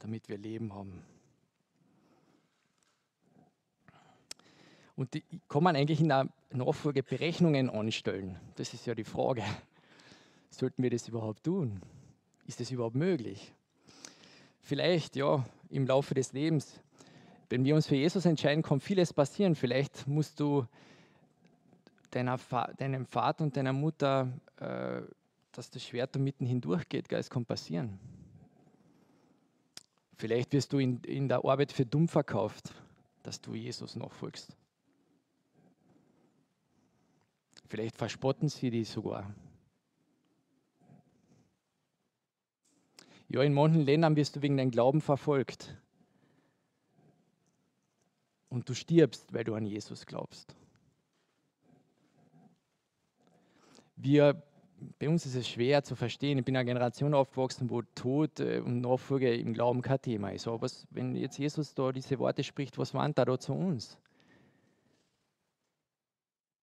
damit 0.00 0.28
wir 0.28 0.38
Leben 0.38 0.74
haben. 0.74 1.02
Und 4.96 5.14
die 5.14 5.24
kann 5.48 5.62
man 5.62 5.76
eigentlich 5.76 6.00
in 6.00 6.08
der 6.08 6.28
Nachfolge 6.50 7.02
Berechnungen 7.02 7.70
anstellen? 7.70 8.38
Das 8.56 8.74
ist 8.74 8.86
ja 8.86 8.94
die 8.94 9.04
Frage. 9.04 9.42
Sollten 10.50 10.82
wir 10.82 10.90
das 10.90 11.08
überhaupt 11.08 11.44
tun? 11.44 11.80
Ist 12.46 12.60
das 12.60 12.70
überhaupt 12.70 12.96
möglich? 12.96 13.54
Vielleicht, 14.60 15.16
ja, 15.16 15.46
im 15.70 15.86
Laufe 15.86 16.14
des 16.14 16.32
Lebens. 16.32 16.80
Wenn 17.48 17.64
wir 17.64 17.74
uns 17.74 17.86
für 17.86 17.96
Jesus 17.96 18.26
entscheiden, 18.26 18.62
kann 18.62 18.80
vieles 18.80 19.12
passieren. 19.12 19.54
Vielleicht 19.54 20.06
musst 20.06 20.38
du 20.38 20.66
deiner, 22.10 22.38
deinem 22.76 23.06
Vater 23.06 23.44
und 23.44 23.56
deiner 23.56 23.72
Mutter, 23.72 24.28
äh, 24.56 25.02
dass 25.52 25.70
das 25.70 25.84
Schwert 25.84 26.14
da 26.14 26.18
mitten 26.18 26.44
hindurchgeht, 26.44 27.10
es 27.10 27.30
kann 27.30 27.44
passieren. 27.44 27.98
Vielleicht 30.20 30.52
wirst 30.52 30.74
du 30.74 30.78
in, 30.78 31.00
in 31.04 31.28
der 31.28 31.46
Arbeit 31.46 31.72
für 31.72 31.86
dumm 31.86 32.06
verkauft, 32.06 32.74
dass 33.22 33.40
du 33.40 33.54
Jesus 33.54 33.96
nachfolgst. 33.96 34.54
Vielleicht 37.68 37.96
verspotten 37.96 38.50
sie 38.50 38.68
dich 38.68 38.90
sogar. 38.90 39.34
Ja, 43.28 43.42
in 43.42 43.54
manchen 43.54 43.80
Ländern 43.80 44.14
wirst 44.14 44.36
du 44.36 44.42
wegen 44.42 44.58
deinem 44.58 44.70
Glauben 44.70 45.00
verfolgt. 45.00 45.74
Und 48.50 48.68
du 48.68 48.74
stirbst, 48.74 49.32
weil 49.32 49.44
du 49.44 49.54
an 49.54 49.64
Jesus 49.64 50.04
glaubst. 50.04 50.54
Wir, 53.96 54.42
bei 54.98 55.08
uns 55.08 55.26
ist 55.26 55.34
es 55.34 55.48
schwer 55.48 55.82
zu 55.82 55.96
verstehen. 55.96 56.38
Ich 56.38 56.44
bin 56.44 56.54
in 56.54 56.58
einer 56.58 56.66
Generation 56.66 57.14
aufgewachsen, 57.14 57.70
wo 57.70 57.82
Tod 57.82 58.40
äh, 58.40 58.60
und 58.60 58.80
Nachfolge 58.80 59.34
im 59.34 59.52
Glauben 59.52 59.82
kein 59.82 60.00
Thema 60.00 60.30
ist. 60.30 60.46
Aber 60.46 60.62
was, 60.62 60.86
wenn 60.90 61.14
jetzt 61.14 61.38
Jesus 61.38 61.74
da 61.74 61.92
diese 61.92 62.18
Worte 62.18 62.44
spricht, 62.44 62.78
was 62.78 62.92
meint 62.92 63.18
er 63.18 63.24
da 63.26 63.38
zu 63.38 63.52
uns? 63.52 63.98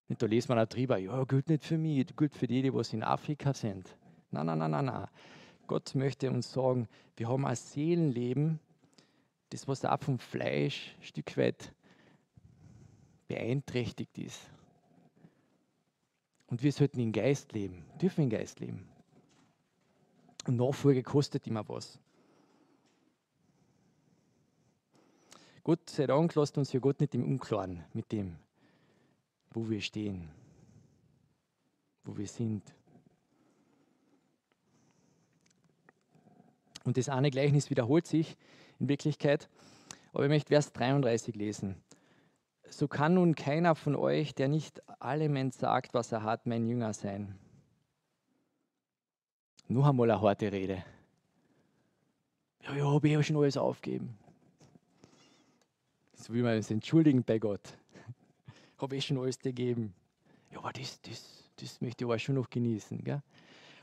da 0.09 0.25
lesen 0.25 0.55
wir 0.55 0.63
auch 0.63 0.67
drüber, 0.67 0.97
ja, 0.97 1.23
gilt 1.25 1.49
nicht 1.49 1.65
für 1.65 1.77
mich, 1.77 2.07
gilt 2.15 2.33
für 2.33 2.47
die, 2.47 2.61
die 2.61 2.73
was 2.73 2.93
in 2.93 3.03
Afrika 3.03 3.53
sind. 3.53 3.93
Nein, 4.31 4.45
nein, 4.45 4.57
nein, 4.57 4.71
nein, 4.71 4.85
nein. 4.85 5.07
Gott 5.67 5.95
möchte 5.95 6.31
uns 6.31 6.51
sagen, 6.51 6.87
wir 7.17 7.27
haben 7.27 7.45
ein 7.45 7.55
Seelenleben, 7.55 8.59
das 9.49 9.67
was 9.67 9.83
auch 9.83 9.99
vom 9.99 10.17
Fleisch 10.17 10.95
ein 10.99 11.03
Stück 11.03 11.37
weit 11.37 11.73
beeinträchtigt 13.27 14.17
ist. 14.17 14.49
Und 16.47 16.63
wir 16.63 16.71
sollten 16.71 16.99
im 16.99 17.11
Geist 17.11 17.53
leben, 17.53 17.85
dürfen 18.01 18.23
im 18.23 18.29
Geist 18.29 18.59
leben. 18.59 18.87
Und 20.45 20.55
Nachfolge 20.55 21.03
kostet 21.03 21.45
immer 21.45 21.67
was. 21.67 21.99
Gott 25.63 25.89
sei 25.89 26.07
Dank 26.07 26.33
lasst 26.35 26.57
uns 26.57 26.71
ja 26.71 26.79
Gott 26.79 27.01
nicht 27.01 27.13
im 27.13 27.25
Unklaren 27.25 27.83
mit 27.93 28.13
dem, 28.13 28.37
wo 29.51 29.69
wir 29.69 29.81
stehen, 29.81 30.29
wo 32.05 32.15
wir 32.15 32.27
sind. 32.27 32.63
Und 36.85 36.95
das 36.95 37.09
eine 37.09 37.29
Gleichnis 37.29 37.69
wiederholt 37.69 38.07
sich 38.07 38.37
in 38.79 38.87
Wirklichkeit. 38.87 39.49
Aber 40.13 40.23
ich 40.23 40.29
möchte 40.29 40.47
Vers 40.47 40.71
33 40.71 41.35
lesen. 41.35 41.75
So 42.69 42.87
kann 42.87 43.15
nun 43.15 43.35
keiner 43.35 43.75
von 43.75 43.95
euch, 43.95 44.35
der 44.35 44.47
nicht 44.47 44.81
allem 45.01 45.51
sagt, 45.51 45.93
was 45.93 46.11
er 46.11 46.23
hat, 46.23 46.45
mein 46.45 46.67
Jünger 46.67 46.93
sein. 46.93 47.37
Nur 49.67 49.87
einmal 49.87 50.09
eine 50.09 50.21
harte 50.21 50.51
Rede. 50.51 50.83
Ja, 52.63 52.75
ja, 52.75 52.85
habe 52.85 53.07
ich 53.07 53.13
ja 53.13 53.23
schon 53.23 53.37
alles 53.37 53.57
aufgeben. 53.57 54.17
So 56.13 56.33
will 56.33 56.43
man 56.43 56.57
uns 56.57 56.71
entschuldigen 56.71 57.23
bei 57.23 57.39
Gott. 57.39 57.77
habe 58.77 58.95
ich 58.95 59.05
schon 59.05 59.17
alles 59.17 59.39
gegeben. 59.39 59.93
Ja, 60.51 60.59
aber 60.59 60.73
das, 60.73 61.01
das, 61.01 61.49
das 61.57 61.81
möchte 61.81 62.05
ich 62.05 62.11
auch 62.11 62.17
schon 62.17 62.35
noch 62.35 62.49
genießen. 62.49 63.03
Gell? 63.03 63.21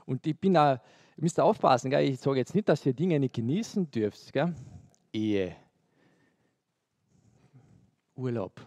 Und 0.06 0.26
ich 0.26 0.38
bin 0.38 0.56
auch 0.56 0.78
Ihr 1.16 1.22
müsst 1.22 1.38
aufpassen, 1.38 1.90
gell? 1.90 2.08
ich 2.08 2.18
sage 2.18 2.38
jetzt 2.38 2.54
nicht, 2.54 2.68
dass 2.68 2.84
ihr 2.84 2.92
Dinge 2.92 3.20
nicht 3.20 3.34
genießen 3.34 3.88
dürft. 3.90 4.32
Gell? 4.32 4.52
Ehe, 5.12 5.54
Urlaub, 8.16 8.60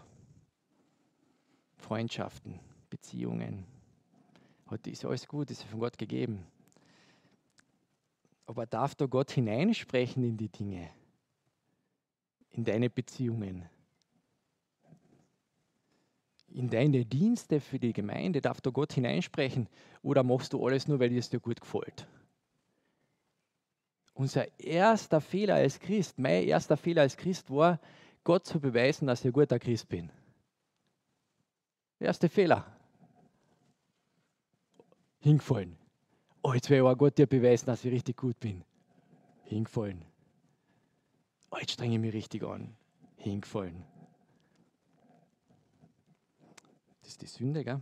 Freundschaften, 1.87 2.59
Beziehungen. 2.89 3.65
Heute 4.69 4.89
ist 4.89 5.05
alles 5.05 5.25
gut, 5.25 5.49
ist 5.49 5.63
von 5.63 5.79
Gott 5.79 5.97
gegeben. 5.97 6.45
Aber 8.45 8.65
darf 8.65 8.93
da 8.93 9.05
Gott 9.05 9.31
hineinsprechen 9.31 10.21
in 10.21 10.35
die 10.35 10.49
Dinge, 10.49 10.89
in 12.49 12.65
deine 12.65 12.89
Beziehungen? 12.89 13.69
in 16.49 16.69
deine 16.69 17.05
Dienste 17.05 17.59
für 17.59 17.77
die 17.77 17.93
Gemeinde, 17.93 18.41
darf 18.41 18.61
da 18.61 18.71
Gott 18.71 18.91
hineinsprechen? 18.93 19.69
Oder 20.01 20.23
machst 20.23 20.53
du 20.53 20.65
alles 20.65 20.87
nur, 20.87 20.99
weil 20.99 21.15
es 21.15 21.29
dir 21.29 21.39
gut 21.39 21.61
gefällt? 21.61 22.07
Unser 24.13 24.59
erster 24.59 25.21
Fehler 25.21 25.55
als 25.55 25.79
Christ, 25.79 26.17
mein 26.17 26.43
erster 26.43 26.75
Fehler 26.75 27.03
als 27.03 27.15
Christ 27.15 27.51
war, 27.51 27.79
Gott 28.23 28.45
zu 28.45 28.59
beweisen, 28.59 29.07
dass 29.07 29.19
ich 29.19 29.27
ein 29.27 29.33
guter 29.33 29.59
Christ 29.59 29.87
bin. 29.87 30.09
Erster 31.99 32.29
Fehler. 32.29 32.65
Hingefallen. 35.19 35.77
Oh, 36.43 36.53
jetzt 36.53 36.69
will 36.69 36.77
ich 36.77 36.83
auch 36.83 36.95
Gott 36.95 37.17
dir 37.17 37.27
beweisen, 37.27 37.65
dass 37.65 37.83
ich 37.83 37.91
richtig 37.91 38.17
gut 38.17 38.39
bin. 38.39 38.63
Hingefallen. 39.43 40.05
Oh, 41.51 41.57
jetzt 41.59 41.71
strenge 41.71 41.95
ich 41.95 42.01
mich 42.01 42.13
richtig 42.13 42.43
an. 42.43 42.75
Hingefallen. 43.15 43.83
Das 47.01 47.09
ist 47.09 47.21
die 47.21 47.27
Sünde, 47.27 47.63
gell? 47.63 47.81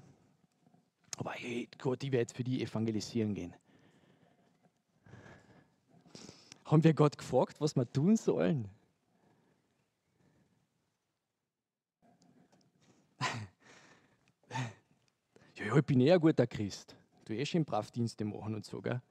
Aber 1.17 1.31
hey, 1.31 1.67
Gott, 1.77 2.03
ich 2.03 2.11
werde 2.11 2.21
jetzt 2.21 2.35
für 2.35 2.43
die 2.43 2.61
evangelisieren 2.61 3.33
gehen. 3.33 3.53
Haben 6.65 6.83
wir 6.83 6.93
Gott 6.93 7.17
gefragt, 7.17 7.59
was 7.59 7.75
wir 7.75 7.91
tun 7.91 8.15
sollen? 8.17 8.69
Ja, 15.55 15.65
ja, 15.67 15.77
ich 15.77 15.85
bin 15.85 16.01
eher 16.01 16.15
ein 16.15 16.19
guter 16.19 16.45
Christ. 16.45 16.95
Du 17.23 17.33
eh 17.33 17.45
schon 17.45 17.63
Brav-Dienste 17.63 18.25
machen 18.25 18.55
und 18.55 18.65
so, 18.65 18.81
gell? 18.81 19.01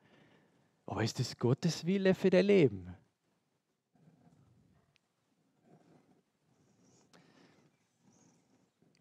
Aber 0.87 1.03
ist 1.03 1.19
das 1.19 1.37
Gottes 1.39 1.87
Wille 1.87 2.15
für 2.15 2.29
dein 2.29 2.45
Leben? 2.45 2.95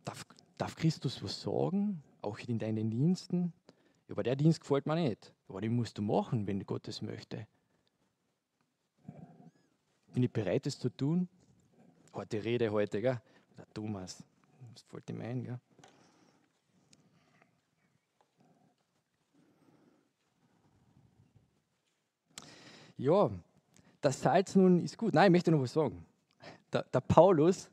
Darf, 0.05 0.25
darf 0.57 0.75
Christus 0.75 1.21
was 1.21 1.41
sagen, 1.41 2.01
auch 2.21 2.39
in 2.39 2.59
deinen 2.59 2.89
Diensten? 2.89 3.51
Ja, 4.07 4.13
aber 4.13 4.23
der 4.23 4.37
Dienst 4.37 4.61
gefällt 4.61 4.85
mir 4.85 4.95
nicht. 4.95 5.33
Aber 5.49 5.59
den 5.59 5.75
musst 5.75 5.97
du 5.97 6.01
machen, 6.01 6.47
wenn 6.47 6.65
Gott 6.65 6.87
es 6.87 7.01
möchte. 7.01 7.45
Bin 10.13 10.23
ich 10.23 10.31
bereit, 10.31 10.65
es 10.65 10.79
zu 10.79 10.89
tun? 10.89 11.27
Harte 12.13 12.41
Rede 12.41 12.71
heute, 12.71 13.01
gell? 13.01 13.21
Der 13.57 13.67
Thomas. 13.73 14.23
Das 14.73 14.83
fällt 14.83 15.09
ihm 15.09 15.19
ein, 15.19 15.43
gell? 15.43 15.59
Ja, 23.03 23.29
das 23.99 24.21
Salz 24.21 24.55
nun 24.55 24.83
ist 24.83 24.97
gut. 24.97 25.13
Nein, 25.13 25.25
ich 25.25 25.31
möchte 25.31 25.51
noch 25.51 25.61
was 25.61 25.73
sagen. 25.73 26.05
Der, 26.71 26.83
der 26.83 27.01
Paulus, 27.01 27.69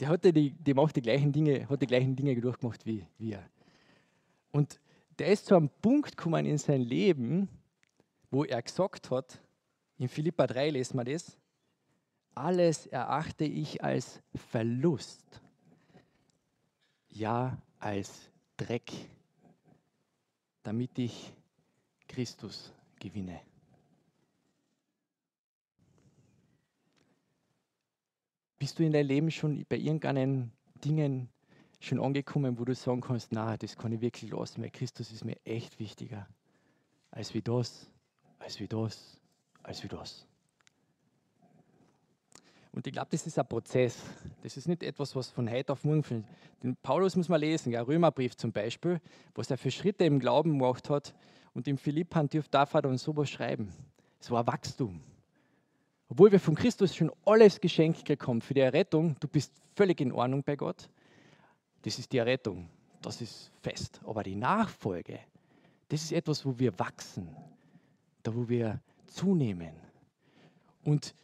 der, 0.00 0.08
hatte 0.08 0.32
die, 0.32 0.50
der 0.50 0.74
macht 0.74 0.96
die 0.96 1.02
gleichen 1.02 1.30
Dinge, 1.30 1.68
hat 1.68 1.82
die 1.82 1.86
gleichen 1.86 2.16
Dinge 2.16 2.40
durchgemacht 2.40 2.84
wie 2.86 3.06
wir. 3.18 3.42
Und 4.52 4.80
der 5.18 5.28
ist 5.28 5.46
zu 5.46 5.56
einem 5.56 5.68
Punkt 5.82 6.16
gekommen 6.16 6.46
in 6.46 6.58
sein 6.58 6.80
Leben, 6.80 7.48
wo 8.30 8.44
er 8.44 8.62
gesagt 8.62 9.10
hat, 9.10 9.38
in 9.98 10.08
Philippa 10.08 10.46
3 10.46 10.70
lesen 10.70 10.96
wir 10.96 11.04
das, 11.04 11.38
alles 12.34 12.86
erachte 12.86 13.44
ich 13.44 13.82
als 13.82 14.20
Verlust, 14.34 15.40
ja 17.08 17.56
als 17.78 18.30
Dreck, 18.56 18.92
damit 20.62 20.98
ich 20.98 21.32
Christus 22.08 22.72
gewinne. 22.98 23.40
Bist 28.58 28.78
du 28.78 28.84
in 28.84 28.92
deinem 28.92 29.06
Leben 29.06 29.30
schon 29.30 29.64
bei 29.68 29.76
irgendeinen 29.76 30.52
Dingen 30.84 31.28
schon 31.80 32.00
angekommen, 32.00 32.58
wo 32.58 32.64
du 32.64 32.74
sagen 32.74 33.00
kannst, 33.00 33.32
na, 33.32 33.56
das 33.56 33.76
kann 33.76 33.92
ich 33.92 34.00
wirklich 34.00 34.30
lassen, 34.30 34.62
weil 34.62 34.70
Christus 34.70 35.12
ist 35.12 35.24
mir 35.24 35.36
echt 35.44 35.78
wichtiger 35.78 36.26
als 37.10 37.32
wie 37.32 37.42
das, 37.42 37.90
als 38.38 38.60
wie 38.60 38.68
das, 38.68 39.20
als 39.62 39.82
wie 39.82 39.88
das. 39.88 40.26
Und 42.72 42.86
ich 42.86 42.92
glaube, 42.92 43.08
das 43.10 43.26
ist 43.26 43.38
ein 43.38 43.48
Prozess. 43.48 44.02
Das 44.42 44.58
ist 44.58 44.68
nicht 44.68 44.82
etwas, 44.82 45.16
was 45.16 45.30
von 45.30 45.50
heute 45.50 45.72
auf 45.72 45.82
morgen 45.84 46.02
findet. 46.02 46.28
Den 46.62 46.76
Paulus 46.76 47.16
muss 47.16 47.30
man 47.30 47.40
lesen, 47.40 47.72
ja, 47.72 47.80
Römerbrief 47.80 48.36
zum 48.36 48.52
Beispiel, 48.52 49.00
was 49.34 49.50
er 49.50 49.56
für 49.56 49.70
Schritte 49.70 50.04
im 50.04 50.20
Glauben 50.20 50.58
gemacht 50.58 50.90
hat. 50.90 51.14
Und 51.54 51.66
im 51.68 51.78
Philippern 51.78 52.28
darf 52.50 52.74
er 52.74 52.82
dann 52.82 52.98
sowas 52.98 53.30
schreiben. 53.30 53.72
Es 54.20 54.30
war 54.30 54.46
Wachstum. 54.46 55.00
Obwohl 56.08 56.32
wir 56.32 56.40
von 56.40 56.54
Christus 56.54 56.94
schon 56.94 57.10
alles 57.24 57.60
geschenkt 57.60 58.04
bekommen 58.04 58.40
für 58.40 58.54
die 58.54 58.60
Errettung, 58.60 59.16
du 59.20 59.28
bist 59.28 59.52
völlig 59.74 60.00
in 60.00 60.12
Ordnung 60.12 60.42
bei 60.42 60.56
Gott. 60.56 60.88
Das 61.82 61.98
ist 61.98 62.12
die 62.12 62.18
Errettung. 62.18 62.68
Das 63.02 63.20
ist 63.20 63.50
fest. 63.62 64.00
Aber 64.04 64.22
die 64.22 64.36
Nachfolge, 64.36 65.20
das 65.88 66.02
ist 66.02 66.12
etwas, 66.12 66.44
wo 66.44 66.58
wir 66.58 66.76
wachsen, 66.78 67.28
da 68.22 68.34
wo 68.34 68.48
wir 68.48 68.80
zunehmen. 69.06 69.74
Und 70.84 71.14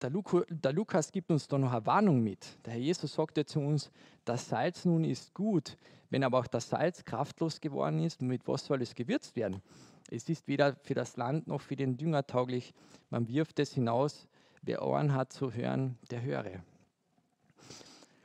der, 0.00 0.72
Lukas 0.72 1.10
gibt 1.10 1.30
uns 1.30 1.48
da 1.48 1.58
noch 1.58 1.72
eine 1.72 1.84
Warnung 1.84 2.22
mit. 2.22 2.58
Der 2.64 2.74
Herr 2.74 2.80
Jesus 2.80 3.14
sagte 3.14 3.44
zu 3.44 3.60
uns, 3.60 3.90
das 4.24 4.48
Salz 4.48 4.84
nun 4.84 5.04
ist 5.04 5.34
gut, 5.34 5.76
wenn 6.10 6.24
aber 6.24 6.38
auch 6.38 6.46
das 6.46 6.70
Salz 6.70 7.04
kraftlos 7.04 7.60
geworden 7.60 8.00
ist, 8.00 8.22
mit 8.22 8.46
was 8.48 8.64
soll 8.64 8.82
es 8.82 8.94
gewürzt 8.94 9.36
werden? 9.36 9.62
Es 10.10 10.28
ist 10.28 10.48
weder 10.48 10.76
für 10.82 10.94
das 10.94 11.16
Land 11.16 11.46
noch 11.46 11.60
für 11.60 11.76
den 11.76 11.96
Dünger 11.96 12.26
tauglich. 12.26 12.72
Man 13.10 13.28
wirft 13.28 13.58
es 13.58 13.74
hinaus. 13.74 14.26
Wer 14.62 14.82
Ohren 14.82 15.14
hat 15.14 15.32
zu 15.32 15.52
hören, 15.52 15.98
der 16.10 16.22
höre. 16.22 16.62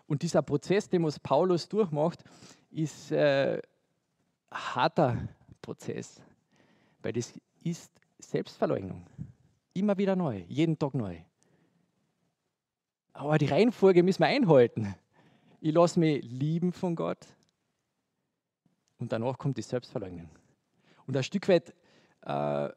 Und 0.07 0.21
dieser 0.21 0.41
Prozess, 0.41 0.89
den 0.89 1.03
was 1.03 1.19
Paulus 1.19 1.67
durchmacht, 1.67 2.23
ist 2.71 3.11
äh, 3.11 3.61
ein 4.49 4.75
harter 4.75 5.27
Prozess, 5.61 6.21
weil 7.01 7.13
das 7.13 7.33
ist 7.63 7.91
Selbstverleugnung. 8.19 9.05
Immer 9.73 9.97
wieder 9.97 10.15
neu, 10.15 10.43
jeden 10.47 10.79
Tag 10.79 10.93
neu. 10.93 11.17
Aber 13.13 13.37
die 13.37 13.45
Reihenfolge 13.45 14.03
müssen 14.03 14.21
wir 14.21 14.27
einhalten. 14.27 14.95
Ich 15.61 15.73
lasse 15.73 15.99
mich 15.99 16.23
lieben 16.23 16.73
von 16.73 16.95
Gott 16.95 17.27
und 19.03 19.11
danach 19.11 19.37
kommt 19.37 19.57
die 19.57 19.61
Selbstverleugnung. 19.61 20.29
Und 21.05 21.17
ein 21.17 21.23
Stück 21.23 21.47
weit 21.49 21.73
äh, 22.21 22.69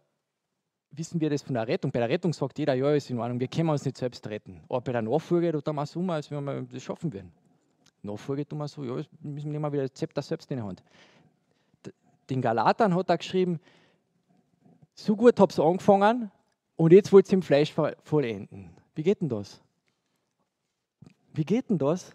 wissen 0.90 1.20
wir 1.20 1.30
das 1.30 1.42
von 1.42 1.54
der 1.54 1.68
Rettung. 1.68 1.92
Bei 1.92 2.00
der 2.00 2.08
Rettung 2.08 2.32
sagt 2.32 2.58
jeder, 2.58 2.74
ja, 2.74 2.92
ist 2.92 3.08
in 3.10 3.18
Ordnung, 3.18 3.38
wir 3.38 3.46
können 3.46 3.68
uns 3.68 3.84
nicht 3.84 3.96
selbst 3.96 4.26
retten. 4.26 4.60
Aber 4.68 4.80
bei 4.80 4.92
der 4.92 5.02
Nachfolge, 5.02 5.52
da 5.52 5.60
tun 5.60 5.76
wir 5.76 5.86
so, 5.86 6.00
als 6.00 6.30
wenn 6.30 6.44
wir 6.44 6.62
das 6.62 6.82
schaffen 6.82 7.12
würden. 7.12 7.32
Nachfolge 8.02 8.46
tun 8.46 8.58
wir 8.58 8.66
so, 8.66 8.82
ja, 8.82 9.02
müssen 9.20 9.50
wir 9.50 9.56
immer 9.56 9.72
wieder 9.72 9.82
das 9.82 9.92
Zepter 9.92 10.20
selbst 10.20 10.50
in 10.50 10.56
der 10.56 10.66
Hand. 10.66 10.82
Den 12.28 12.42
Galatern 12.42 12.92
hat 12.94 13.08
er 13.08 13.18
geschrieben, 13.18 13.60
so 14.94 15.14
gut 15.14 15.38
habt 15.38 15.56
ihr 15.56 15.64
angefangen 15.64 16.32
und 16.74 16.92
jetzt 16.92 17.12
wollt 17.12 17.28
ihr 17.28 17.34
im 17.34 17.42
Fleisch 17.42 17.72
vollenden. 18.02 18.70
Wie 18.96 19.02
geht 19.04 19.20
denn 19.20 19.28
das? 19.28 19.62
Wie 21.34 21.44
geht 21.44 21.70
denn 21.70 21.78
das? 21.78 22.12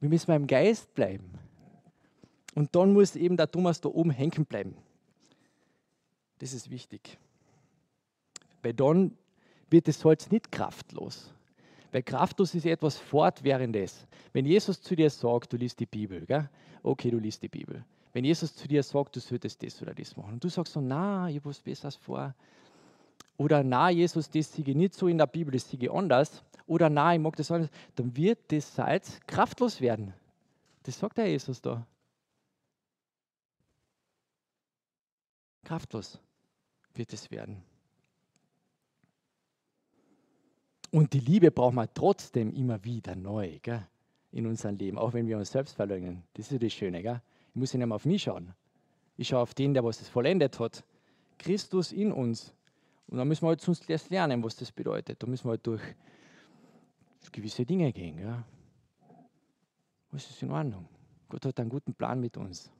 Wir 0.00 0.08
müssen 0.08 0.28
beim 0.28 0.46
Geist 0.46 0.94
bleiben. 0.94 1.38
Und 2.58 2.74
dann 2.74 2.92
muss 2.92 3.14
eben 3.14 3.36
der 3.36 3.48
Thomas 3.48 3.80
da 3.80 3.88
oben 3.88 4.10
hängen 4.10 4.44
bleiben. 4.44 4.74
Das 6.40 6.52
ist 6.52 6.68
wichtig. 6.70 7.16
Weil 8.64 8.74
dann 8.74 9.16
wird 9.70 9.86
das 9.86 10.00
Salz 10.00 10.28
nicht 10.32 10.50
kraftlos. 10.50 11.32
Weil 11.92 12.02
kraftlos 12.02 12.56
ist 12.56 12.66
etwas 12.66 12.96
Fortwährendes. 12.98 14.08
Wenn 14.32 14.44
Jesus 14.44 14.82
zu 14.82 14.96
dir 14.96 15.08
sagt, 15.08 15.52
du 15.52 15.56
liest 15.56 15.78
die 15.78 15.86
Bibel, 15.86 16.26
gell? 16.26 16.50
okay, 16.82 17.12
du 17.12 17.18
liest 17.18 17.44
die 17.44 17.48
Bibel. 17.48 17.84
Wenn 18.12 18.24
Jesus 18.24 18.56
zu 18.56 18.66
dir 18.66 18.82
sagt, 18.82 19.14
du 19.14 19.20
solltest 19.20 19.62
das 19.62 19.80
oder 19.80 19.94
das 19.94 20.16
machen, 20.16 20.32
und 20.32 20.42
du 20.42 20.48
sagst 20.48 20.72
so, 20.72 20.80
na, 20.80 21.28
ich 21.28 21.36
habe 21.36 21.50
was 21.50 21.60
Besseres 21.60 21.94
vor, 21.94 22.34
oder 23.36 23.62
na, 23.62 23.90
Jesus, 23.90 24.28
das 24.28 24.52
siege 24.52 24.74
nicht 24.74 24.94
so 24.94 25.06
in 25.06 25.18
der 25.18 25.28
Bibel, 25.28 25.52
das 25.52 25.70
siege 25.70 25.92
anders, 25.92 26.42
oder 26.66 26.90
na, 26.90 27.14
ich 27.14 27.20
mag 27.20 27.36
das 27.36 27.52
anders, 27.52 27.70
dann 27.94 28.16
wird 28.16 28.50
das 28.50 28.74
Salz 28.74 29.20
kraftlos 29.28 29.80
werden. 29.80 30.12
Das 30.82 30.98
sagt 30.98 31.18
der 31.18 31.28
Jesus 31.28 31.62
da. 31.62 31.86
Kraftlos 35.68 36.18
wird 36.94 37.12
es 37.12 37.30
werden. 37.30 37.62
Und 40.90 41.12
die 41.12 41.20
Liebe 41.20 41.50
brauchen 41.50 41.74
wir 41.74 41.92
trotzdem 41.92 42.54
immer 42.54 42.82
wieder 42.84 43.14
neu 43.14 43.58
gell, 43.60 43.86
in 44.32 44.46
unserem 44.46 44.76
Leben, 44.76 44.96
auch 44.96 45.12
wenn 45.12 45.26
wir 45.26 45.36
uns 45.36 45.50
selbst 45.50 45.74
verleugnen. 45.74 46.22
Das 46.32 46.50
ist 46.50 46.62
das 46.62 46.72
Schöne. 46.72 47.02
Gell? 47.02 47.20
Ich 47.50 47.54
muss 47.54 47.74
nicht 47.74 47.86
mehr 47.86 47.94
auf 47.94 48.06
mich 48.06 48.22
schauen. 48.22 48.54
Ich 49.18 49.28
schaue 49.28 49.40
auf 49.40 49.52
den, 49.52 49.74
der 49.74 49.84
was 49.84 50.00
es 50.00 50.08
vollendet 50.08 50.58
hat. 50.58 50.82
Christus 51.36 51.92
in 51.92 52.12
uns. 52.12 52.54
Und 53.06 53.18
dann 53.18 53.28
müssen 53.28 53.42
wir 53.42 53.48
halt 53.48 53.60
sonst 53.60 53.90
erst 53.90 54.08
lernen, 54.08 54.42
was 54.42 54.56
das 54.56 54.72
bedeutet. 54.72 55.22
Da 55.22 55.26
müssen 55.26 55.44
wir 55.44 55.50
halt 55.50 55.66
durch 55.66 55.82
gewisse 57.30 57.66
Dinge 57.66 57.92
gehen. 57.92 58.16
Gell? 58.16 58.42
Was 60.12 60.30
ist 60.30 60.42
in 60.42 60.50
Ordnung? 60.50 60.88
Gott 61.28 61.44
hat 61.44 61.60
einen 61.60 61.68
guten 61.68 61.92
Plan 61.92 62.18
mit 62.18 62.38
uns. 62.38 62.70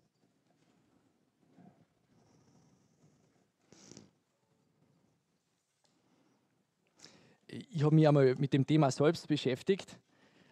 Ich 7.49 7.83
habe 7.83 7.95
mich 7.95 8.07
einmal 8.07 8.35
mit 8.37 8.53
dem 8.53 8.67
Thema 8.67 8.91
Salz 8.91 9.27
beschäftigt 9.27 9.99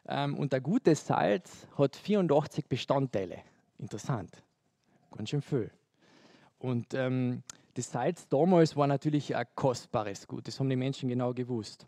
ähm, 0.09 0.37
und 0.37 0.53
ein 0.55 0.63
gutes 0.63 1.07
Salz 1.07 1.67
hat 1.77 1.97
84 1.97 2.67
Bestandteile. 2.67 3.39
Interessant, 3.79 4.43
ganz 5.15 5.29
schön 5.29 5.43
viel. 5.43 5.71
Und 6.59 6.95
ähm, 6.95 7.43
das 7.75 7.93
Salz 7.93 8.27
damals 8.29 8.75
war 8.77 8.87
natürlich 8.87 9.37
ein 9.37 9.47
kostbares 9.55 10.27
Gut, 10.27 10.49
das 10.49 10.59
haben 10.59 10.71
die 10.71 10.77
Menschen 10.77 11.09
genau 11.09 11.35
gewusst. 11.35 11.87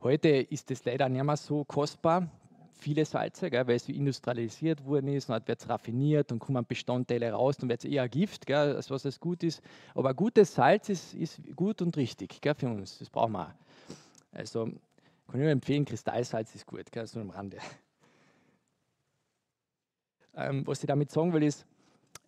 Heute 0.00 0.28
ist 0.28 0.70
es 0.70 0.84
leider 0.84 1.08
nicht 1.08 1.24
mehr 1.24 1.36
so 1.36 1.64
kostbar, 1.64 2.30
viele 2.74 3.04
Salze, 3.04 3.50
gell, 3.50 3.66
weil 3.66 3.76
es 3.76 3.88
industrialisiert 3.88 4.84
worden 4.84 5.08
ist, 5.08 5.30
dann 5.30 5.42
wird 5.46 5.60
es 5.60 5.68
raffiniert 5.68 6.30
und 6.30 6.38
kommen 6.38 6.64
Bestandteile 6.64 7.32
raus, 7.32 7.56
dann 7.56 7.68
wird 7.68 7.82
es 7.82 7.90
eher 7.90 8.08
Gift, 8.08 8.46
gell, 8.46 8.76
als 8.76 8.90
was 8.90 9.06
es 9.06 9.18
gut 9.18 9.42
ist. 9.42 9.62
Aber 9.94 10.12
gutes 10.14 10.54
Salz 10.54 10.90
ist, 10.90 11.14
ist 11.14 11.40
gut 11.56 11.80
und 11.82 11.96
richtig 11.96 12.40
gell, 12.40 12.54
für 12.54 12.68
uns, 12.68 12.98
das 12.98 13.08
brauchen 13.10 13.32
wir 13.32 13.48
auch. 13.48 14.03
Also 14.34 14.64
kann 14.64 15.40
ich 15.40 15.40
nur 15.40 15.50
empfehlen, 15.50 15.84
Kristallsalz 15.84 16.54
ist 16.54 16.66
gut, 16.66 16.90
gell, 16.92 17.06
so 17.06 17.20
am 17.20 17.30
Rande. 17.30 17.58
Ähm, 20.36 20.66
was 20.66 20.82
ich 20.82 20.88
damit 20.88 21.12
sagen 21.12 21.32
will, 21.32 21.44
ist, 21.44 21.64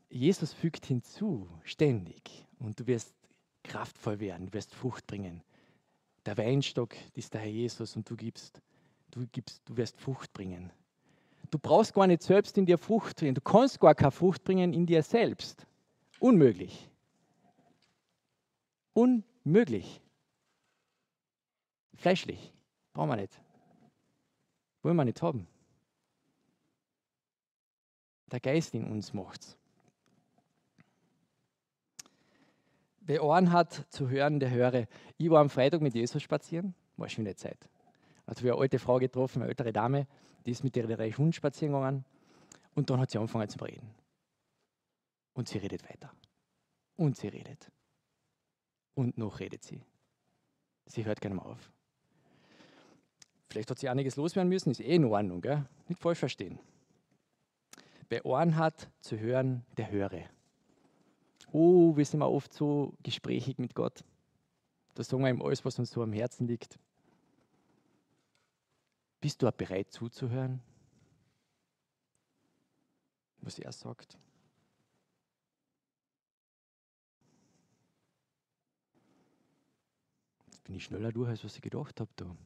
Jesus 0.08 0.52
fügt 0.52 0.86
hinzu, 0.86 1.48
ständig. 1.64 2.46
Und 2.60 2.78
du 2.78 2.86
wirst 2.86 3.12
kraftvoll 3.64 4.20
werden, 4.20 4.46
du 4.46 4.52
wirst 4.52 4.72
Frucht 4.72 5.08
bringen. 5.08 5.42
Der 6.24 6.38
Weinstock 6.38 6.94
ist 7.14 7.34
der 7.34 7.40
Herr 7.40 7.50
Jesus 7.50 7.96
und 7.96 8.08
du 8.08 8.14
gibst, 8.14 8.62
du 9.10 9.26
gibst, 9.32 9.60
du 9.64 9.76
wirst 9.76 10.00
Frucht 10.00 10.32
bringen. 10.32 10.70
Du 11.50 11.58
brauchst 11.58 11.94
gar 11.94 12.06
nicht 12.06 12.22
selbst 12.22 12.56
in 12.58 12.66
dir 12.66 12.78
Frucht 12.78 13.16
bringen. 13.16 13.34
Du 13.34 13.40
kannst 13.40 13.80
gar 13.80 13.96
keine 13.96 14.12
Frucht 14.12 14.44
bringen 14.44 14.72
in 14.72 14.86
dir 14.86 15.02
selbst. 15.02 15.66
Unmöglich. 16.20 16.88
Unmöglich. 18.92 20.00
Fleischlich. 21.96 22.52
Brauchen 22.92 23.10
wir 23.10 23.16
nicht. 23.16 23.40
Wollen 24.82 24.96
wir 24.96 25.04
nicht 25.04 25.20
haben. 25.22 25.46
Der 28.30 28.40
Geist 28.40 28.74
in 28.74 28.90
uns 28.90 29.12
macht's. 29.12 29.56
Wer 33.00 33.22
Ohren 33.22 33.52
hat 33.52 33.86
zu 33.90 34.08
hören, 34.08 34.40
der 34.40 34.50
höre. 34.50 34.88
Ich 35.16 35.30
war 35.30 35.40
am 35.40 35.48
Freitag 35.48 35.80
mit 35.80 35.94
Jesus 35.94 36.22
spazieren, 36.22 36.74
war 36.96 37.08
eine 37.16 37.36
Zeit. 37.36 37.68
Also 38.26 38.42
wir 38.42 38.52
eine 38.52 38.62
alte 38.62 38.80
Frau 38.80 38.98
getroffen, 38.98 39.42
eine 39.42 39.48
ältere 39.48 39.72
Dame, 39.72 40.08
die 40.44 40.50
ist 40.50 40.64
mit 40.64 40.76
ihren 40.76 40.90
drei 40.90 41.12
Hunden 41.12 41.32
spazieren 41.32 41.74
gegangen 41.74 42.04
und 42.74 42.90
dann 42.90 42.98
hat 42.98 43.10
sie 43.10 43.18
angefangen 43.18 43.48
zu 43.48 43.58
reden. 43.58 43.94
Und 45.34 45.48
sie 45.48 45.58
redet 45.58 45.88
weiter. 45.88 46.12
Und 46.96 47.16
sie 47.16 47.28
redet. 47.28 47.70
Und 48.94 49.18
noch 49.18 49.38
redet 49.38 49.62
sie. 49.62 49.84
Sie 50.86 51.04
hört 51.04 51.20
keinem 51.20 51.38
auf. 51.38 51.70
Vielleicht 53.56 53.70
hat 53.70 53.78
sie 53.78 53.88
einiges 53.88 54.16
loswerden 54.16 54.50
müssen, 54.50 54.70
ist 54.70 54.80
eh 54.80 54.96
in 54.96 55.06
Ordnung, 55.06 55.40
gell? 55.40 55.64
nicht 55.88 55.98
falsch 55.98 56.18
verstehen. 56.18 56.58
Wer 58.10 58.26
Ohren 58.26 58.56
hat 58.56 58.90
zu 59.00 59.18
hören, 59.18 59.64
der 59.78 59.90
höre. 59.90 60.28
Oh, 61.52 61.96
wir 61.96 62.04
sind 62.04 62.20
wir 62.20 62.30
oft 62.30 62.52
so 62.52 62.92
gesprächig 63.02 63.56
mit 63.56 63.74
Gott. 63.74 64.04
Da 64.92 65.02
sagen 65.02 65.22
wir 65.22 65.30
ihm 65.30 65.40
alles, 65.40 65.64
was 65.64 65.78
uns 65.78 65.90
so 65.90 66.02
am 66.02 66.12
Herzen 66.12 66.46
liegt. 66.46 66.78
Bist 69.22 69.40
du 69.40 69.48
auch 69.48 69.52
bereit 69.52 69.90
zuzuhören, 69.90 70.60
was 73.38 73.58
er 73.58 73.72
sagt? 73.72 74.18
Jetzt 80.44 80.62
bin 80.64 80.74
ich 80.74 80.84
schneller 80.84 81.10
durch, 81.10 81.30
als 81.30 81.42
was 81.42 81.56
ich 81.56 81.62
gedacht 81.62 81.98
habe. 82.00 82.36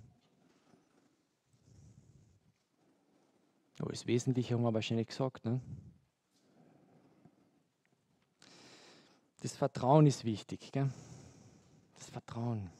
Das 3.88 4.06
Wesentliche 4.06 4.54
haben 4.54 4.62
wir 4.62 4.74
wahrscheinlich 4.74 5.08
gesagt. 5.08 5.44
Ne? 5.44 5.60
Das 9.40 9.56
Vertrauen 9.56 10.06
ist 10.06 10.24
wichtig. 10.24 10.70
Gell? 10.70 10.90
Das 11.96 12.10
Vertrauen. 12.10 12.70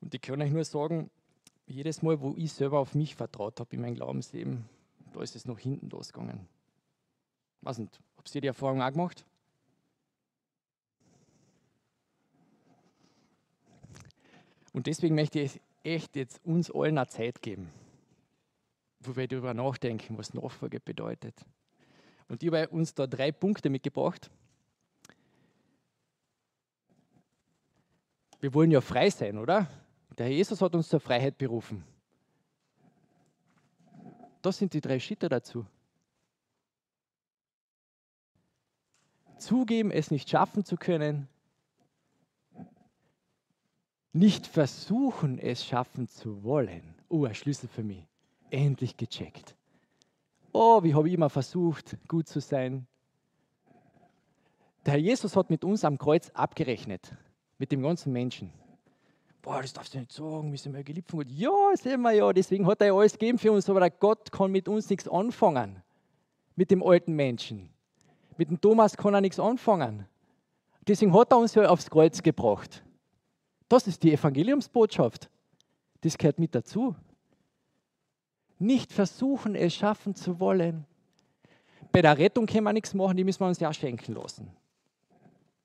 Und 0.00 0.14
ich 0.14 0.20
kann 0.20 0.40
euch 0.40 0.52
nur 0.52 0.64
sagen, 0.64 1.10
jedes 1.66 2.02
Mal, 2.02 2.20
wo 2.20 2.34
ich 2.36 2.52
selber 2.52 2.78
auf 2.78 2.94
mich 2.94 3.14
vertraut 3.14 3.58
habe 3.60 3.74
in 3.74 3.82
meinem 3.82 3.96
Glaubensleben, 3.96 4.68
da 5.12 5.20
ist 5.22 5.36
es 5.36 5.44
noch 5.44 5.58
hinten 5.58 5.90
losgegangen. 5.90 6.48
Was 7.60 7.78
nicht, 7.78 8.00
habt 8.16 8.32
ihr 8.34 8.40
die 8.40 8.46
Erfahrung 8.46 8.80
auch 8.80 8.90
gemacht? 8.90 9.26
Und 14.72 14.86
deswegen 14.86 15.16
möchte 15.16 15.40
ich 15.40 15.60
echt 15.82 16.16
jetzt 16.16 16.44
uns 16.44 16.70
allen 16.70 16.98
eine 16.98 17.08
Zeit 17.08 17.42
geben, 17.42 17.70
wo 19.00 19.16
wir 19.16 19.28
darüber 19.28 19.54
nachdenken, 19.54 20.18
was 20.18 20.34
Nachfolge 20.34 20.80
bedeutet. 20.80 21.34
Und 22.28 22.42
ich 22.42 22.52
habe 22.52 22.68
uns 22.68 22.94
da 22.94 23.06
drei 23.06 23.32
Punkte 23.32 23.70
mitgebracht. 23.70 24.30
Wir 28.40 28.54
wollen 28.54 28.70
ja 28.70 28.80
frei 28.80 29.10
sein, 29.10 29.38
oder? 29.38 29.68
Der 30.16 30.26
Herr 30.26 30.34
Jesus 30.34 30.60
hat 30.60 30.74
uns 30.74 30.88
zur 30.88 31.00
Freiheit 31.00 31.38
berufen. 31.38 31.84
Das 34.42 34.58
sind 34.58 34.72
die 34.72 34.80
drei 34.80 35.00
Schritte 35.00 35.28
dazu. 35.28 35.66
Zugeben, 39.38 39.90
es 39.90 40.10
nicht 40.10 40.28
schaffen 40.28 40.64
zu 40.64 40.76
können, 40.76 41.28
nicht 44.18 44.46
versuchen, 44.46 45.38
es 45.38 45.64
schaffen 45.64 46.08
zu 46.08 46.42
wollen. 46.42 46.82
Oh, 47.08 47.24
ein 47.24 47.34
Schlüssel 47.34 47.68
für 47.68 47.84
mich. 47.84 48.06
Endlich 48.50 48.96
gecheckt. 48.96 49.54
Oh, 50.52 50.82
wie 50.82 50.94
habe 50.94 51.08
ich 51.08 51.14
immer 51.14 51.30
versucht, 51.30 51.96
gut 52.08 52.26
zu 52.26 52.40
sein. 52.40 52.86
Der 54.84 54.94
Herr 54.94 55.00
Jesus 55.00 55.36
hat 55.36 55.50
mit 55.50 55.64
uns 55.64 55.84
am 55.84 55.98
Kreuz 55.98 56.30
abgerechnet, 56.30 57.14
mit 57.58 57.70
dem 57.70 57.82
ganzen 57.82 58.12
Menschen. 58.12 58.50
Boah, 59.42 59.62
das 59.62 59.72
darfst 59.72 59.94
du 59.94 59.98
nicht 59.98 60.12
sagen, 60.12 60.50
wir 60.50 60.58
sind 60.58 60.72
mal 60.72 60.82
geliebt 60.82 61.10
von 61.10 61.20
Gott. 61.20 61.30
Ja, 61.30 61.50
sehen 61.74 62.00
wir 62.00 62.12
ja, 62.12 62.32
deswegen 62.32 62.66
hat 62.66 62.80
er 62.80 62.88
ja 62.88 62.94
alles 62.94 63.12
gegeben 63.12 63.38
für 63.38 63.52
uns, 63.52 63.68
aber 63.70 63.80
der 63.80 63.90
Gott 63.90 64.32
kann 64.32 64.50
mit 64.50 64.68
uns 64.68 64.90
nichts 64.90 65.06
anfangen. 65.06 65.82
Mit 66.56 66.70
dem 66.70 66.82
alten 66.82 67.14
Menschen. 67.14 67.70
Mit 68.36 68.50
dem 68.50 68.60
Thomas 68.60 68.96
kann 68.96 69.14
er 69.14 69.20
nichts 69.20 69.38
anfangen. 69.38 70.06
Deswegen 70.86 71.12
hat 71.12 71.32
er 71.32 71.38
uns 71.38 71.54
ja 71.54 71.68
aufs 71.68 71.88
Kreuz 71.88 72.22
gebracht. 72.22 72.82
Das 73.68 73.86
ist 73.86 74.02
die 74.02 74.12
Evangeliumsbotschaft. 74.12 75.28
Das 76.00 76.16
gehört 76.16 76.38
mit 76.38 76.54
dazu. 76.54 76.96
Nicht 78.58 78.92
versuchen, 78.92 79.54
es 79.54 79.74
schaffen 79.74 80.14
zu 80.14 80.40
wollen. 80.40 80.86
Bei 81.92 82.02
der 82.02 82.18
Rettung 82.18 82.46
können 82.46 82.64
wir 82.64 82.72
nichts 82.72 82.94
machen, 82.94 83.16
die 83.16 83.24
müssen 83.24 83.40
wir 83.40 83.48
uns 83.48 83.60
ja 83.60 83.72
schenken 83.72 84.14
lassen. 84.14 84.50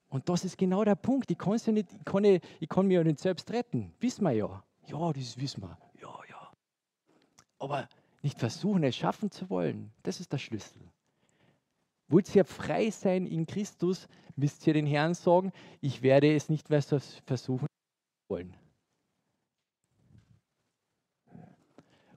Und 0.08 0.28
das 0.28 0.44
ist 0.44 0.56
genau 0.56 0.84
der 0.84 0.94
Punkt. 0.94 1.30
Ich, 1.30 1.38
kann's 1.38 1.66
ja 1.66 1.72
nicht, 1.72 1.88
ich, 1.92 2.04
kann, 2.04 2.22
nicht, 2.22 2.44
ich 2.60 2.68
kann 2.68 2.86
mich 2.86 2.94
ja 2.94 3.02
nicht 3.02 3.18
selbst 3.18 3.50
retten. 3.50 3.92
Wissen 4.00 4.22
wir 4.22 4.32
ja. 4.32 4.62
Ja, 4.86 5.12
das 5.12 5.38
wissen 5.38 5.62
wir. 5.62 5.76
Ja, 6.00 6.14
ja. 6.30 6.52
Aber 7.58 7.88
nicht 8.22 8.38
versuchen, 8.38 8.84
es 8.84 8.96
schaffen 8.96 9.30
zu 9.30 9.50
wollen, 9.50 9.90
das 10.02 10.20
ist 10.20 10.32
der 10.32 10.38
Schlüssel. 10.38 10.80
Wollt 12.08 12.34
ihr 12.34 12.44
frei 12.44 12.90
sein 12.90 13.26
in 13.26 13.46
Christus, 13.46 14.06
müsst 14.36 14.66
ihr 14.66 14.74
den 14.74 14.86
Herrn 14.86 15.14
sagen, 15.14 15.52
ich 15.80 16.02
werde 16.02 16.34
es 16.34 16.48
nicht 16.48 16.70
mehr 16.70 16.82
versuchen 16.82 17.66
wollen. 18.28 18.56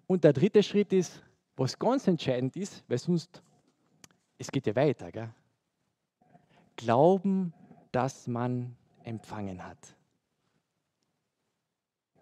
Und 0.08 0.24
der 0.24 0.34
dritte 0.34 0.64
Schritt 0.64 0.94
ist, 0.94 1.22
was 1.56 1.78
ganz 1.78 2.08
entscheidend 2.08 2.56
ist, 2.56 2.84
weil 2.88 2.98
sonst, 2.98 3.42
es 4.38 4.50
geht 4.50 4.68
ja 4.68 4.76
weiter, 4.76 5.12
gell? 5.12 5.34
Glauben, 6.76 7.54
dass 7.92 8.28
man 8.28 8.76
empfangen 9.04 9.66
hat. 9.66 9.96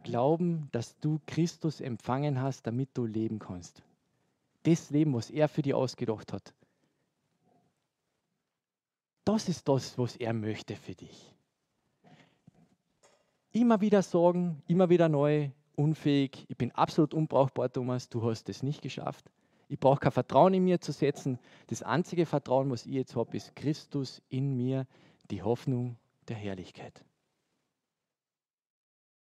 Glauben, 0.03 0.69
dass 0.71 0.97
du 0.99 1.19
Christus 1.27 1.81
empfangen 1.81 2.41
hast, 2.41 2.65
damit 2.65 2.89
du 2.93 3.05
leben 3.05 3.39
kannst. 3.39 3.83
Das 4.63 4.89
Leben, 4.89 5.13
was 5.13 5.29
er 5.29 5.47
für 5.47 5.61
dich 5.61 5.73
ausgedacht 5.73 6.31
hat. 6.31 6.53
Das 9.25 9.49
ist 9.49 9.67
das, 9.67 9.97
was 9.97 10.15
er 10.15 10.33
möchte 10.33 10.75
für 10.75 10.95
dich 10.95 11.34
immer 13.55 13.79
wieder 13.79 14.01
sagen, 14.01 14.61
immer 14.67 14.89
wieder 14.89 15.07
neu, 15.07 15.49
unfähig, 15.75 16.45
ich 16.49 16.57
bin 16.57 16.71
absolut 16.71 17.13
unbrauchbar, 17.13 17.71
Thomas, 17.71 18.09
du 18.09 18.29
hast 18.29 18.49
es 18.49 18.63
nicht 18.63 18.81
geschafft. 18.81 19.31
Ich 19.67 19.79
brauche 19.79 19.99
kein 19.99 20.11
Vertrauen 20.11 20.53
in 20.53 20.63
mir 20.63 20.79
zu 20.79 20.91
setzen. 20.91 21.39
Das 21.67 21.81
einzige 21.81 22.25
Vertrauen, 22.25 22.69
was 22.69 22.85
ich 22.85 22.93
jetzt 22.93 23.15
habe, 23.15 23.35
ist 23.35 23.55
Christus 23.55 24.21
in 24.29 24.55
mir, 24.55 24.85
die 25.31 25.41
Hoffnung 25.41 25.97
der 26.27 26.35
Herrlichkeit. 26.35 27.03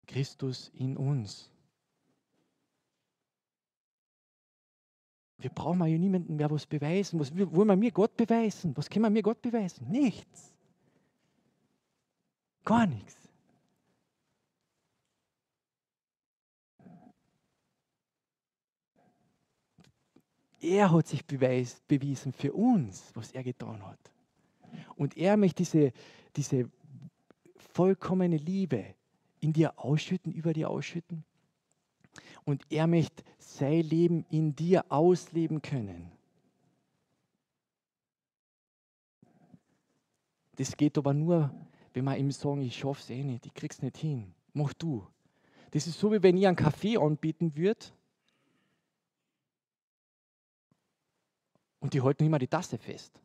Christus 0.08 0.72
in 0.74 0.98
uns. 0.98 1.52
Wir 5.38 5.50
brauchen 5.50 5.80
ja 5.86 5.98
niemanden 5.98 6.36
mehr 6.36 6.50
was 6.50 6.66
beweisen. 6.66 7.20
Was 7.20 7.36
wollen 7.36 7.68
wir 7.68 7.76
mir 7.76 7.92
Gott 7.92 8.16
beweisen? 8.16 8.76
Was 8.78 8.90
können 8.90 9.06
wir 9.06 9.10
mir 9.10 9.24
Gott 9.24 9.42
beweisen? 9.42 9.88
Nichts. 9.90 10.54
Gar 12.64 12.88
nichts. 12.88 13.31
Er 20.62 20.92
hat 20.92 21.08
sich 21.08 21.26
beweis, 21.26 21.82
bewiesen 21.88 22.32
für 22.32 22.54
uns, 22.54 23.12
was 23.16 23.32
er 23.32 23.44
getan 23.44 23.84
hat. 23.86 24.00
Und 24.96 25.18
er 25.18 25.36
möchte 25.36 25.64
diese, 25.64 25.92
diese 26.36 26.70
vollkommene 27.74 28.38
Liebe 28.38 28.94
in 29.40 29.54
dir 29.54 29.78
ausschütten, 29.80 30.32
über 30.32 30.54
dir 30.54 30.70
ausschütten. 30.70 31.24
Und 32.46 32.64
er 32.70 32.86
möchte 32.86 33.24
sein 33.40 33.82
Leben 33.82 34.26
in 34.30 34.56
dir 34.56 34.86
ausleben 34.90 35.64
können. 35.64 36.12
Das 40.58 40.78
geht 40.78 40.96
aber 40.98 41.14
nur, 41.14 41.52
wenn 41.94 42.04
wir 42.04 42.18
ihm 42.18 42.32
sagen, 42.32 42.62
ich 42.62 42.78
schaffe 42.78 43.02
es 43.02 43.10
eh 43.10 43.24
nicht, 43.24 43.48
ich 43.48 43.54
krieg's 43.56 43.82
nicht 43.82 43.98
hin. 43.98 44.32
Mach 44.54 44.74
du. 44.74 45.08
Das 45.72 45.88
ist 45.88 46.00
so, 46.00 46.12
wie 46.12 46.22
wenn 46.22 46.38
ich 46.38 46.46
einen 46.46 46.56
Kaffee 46.56 46.98
anbieten 46.98 47.56
würde 47.56 47.86
Und 51.82 51.94
die 51.94 52.02
halten 52.02 52.24
immer 52.24 52.40
die 52.40 52.48
Tasse 52.48 52.78
fest. 52.78 53.20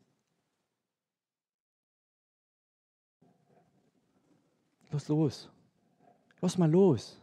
Lass 4.91 5.09
los. 5.09 5.49
Lass 6.41 6.59
mal 6.59 6.71
los. 6.71 7.21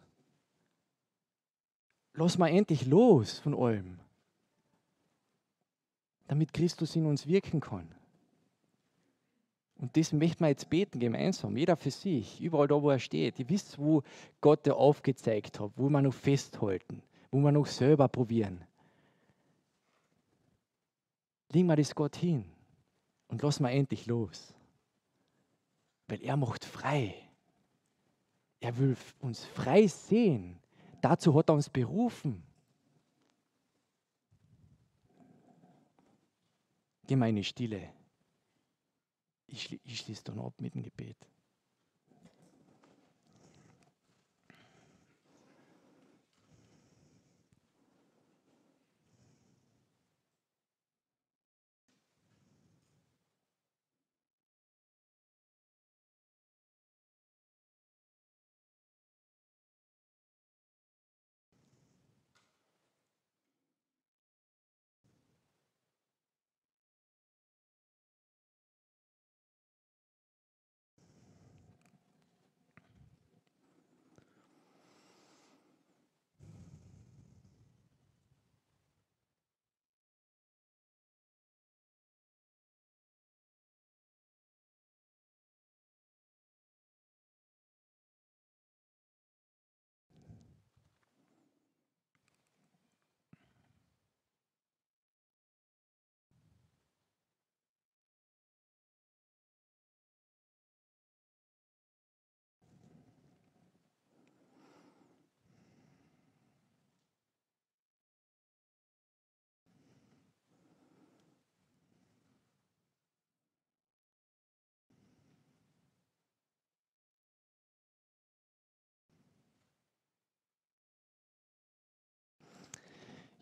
Lass 2.14 2.38
mal 2.38 2.50
endlich 2.50 2.86
los 2.86 3.40
von 3.40 3.56
allem. 3.56 4.00
Damit 6.28 6.54
Christus 6.54 6.96
in 6.96 7.08
uns 7.08 7.28
wirken 7.28 7.60
kann. 7.60 7.94
Und 9.78 9.98
das 9.98 10.14
möchten 10.14 10.44
wir 10.44 10.50
jetzt 10.50 10.70
beten 10.70 11.00
gemeinsam, 11.00 11.58
jeder 11.58 11.76
für 11.76 11.92
sich, 11.92 12.40
überall 12.40 12.68
da, 12.68 12.82
wo 12.82 12.92
er 12.92 13.00
steht. 13.00 13.40
Ihr 13.40 13.50
wisst, 13.50 13.80
wo 13.80 14.04
Gott 14.40 14.66
dir 14.66 14.76
aufgezeigt 14.76 15.60
hat, 15.60 15.72
wo 15.76 15.90
wir 15.90 16.02
noch 16.02 16.14
festhalten, 16.14 17.02
wo 17.32 17.40
wir 17.40 17.52
noch 17.52 17.66
selber 17.66 18.08
probieren. 18.08 18.64
Leg 21.54 21.66
mal 21.66 21.76
das 21.76 21.94
Gott 21.94 22.16
hin 22.16 22.46
und 23.28 23.42
lass 23.42 23.60
mal 23.60 23.70
endlich 23.70 24.06
los. 24.08 24.54
Weil 26.08 26.22
er 26.22 26.36
macht 26.36 26.66
frei. 26.66 27.16
Er 28.60 28.78
will 28.78 28.98
uns 29.20 29.46
frei 29.46 29.88
sehen. 29.88 30.60
Dazu 31.02 31.34
hat 31.36 31.50
er 31.50 31.56
uns 31.56 31.70
berufen. 31.70 32.44
Geh 37.06 37.16
mal 37.16 37.30
in 37.30 37.36
die 37.36 37.44
Stille. 37.44 37.94
ich, 39.48 39.80
ich 39.84 40.00
schließe 40.00 40.24
dann 40.24 40.40
ab 40.40 40.60
mit 40.60 40.74
dem 40.74 40.82
Gebet. 40.82 41.18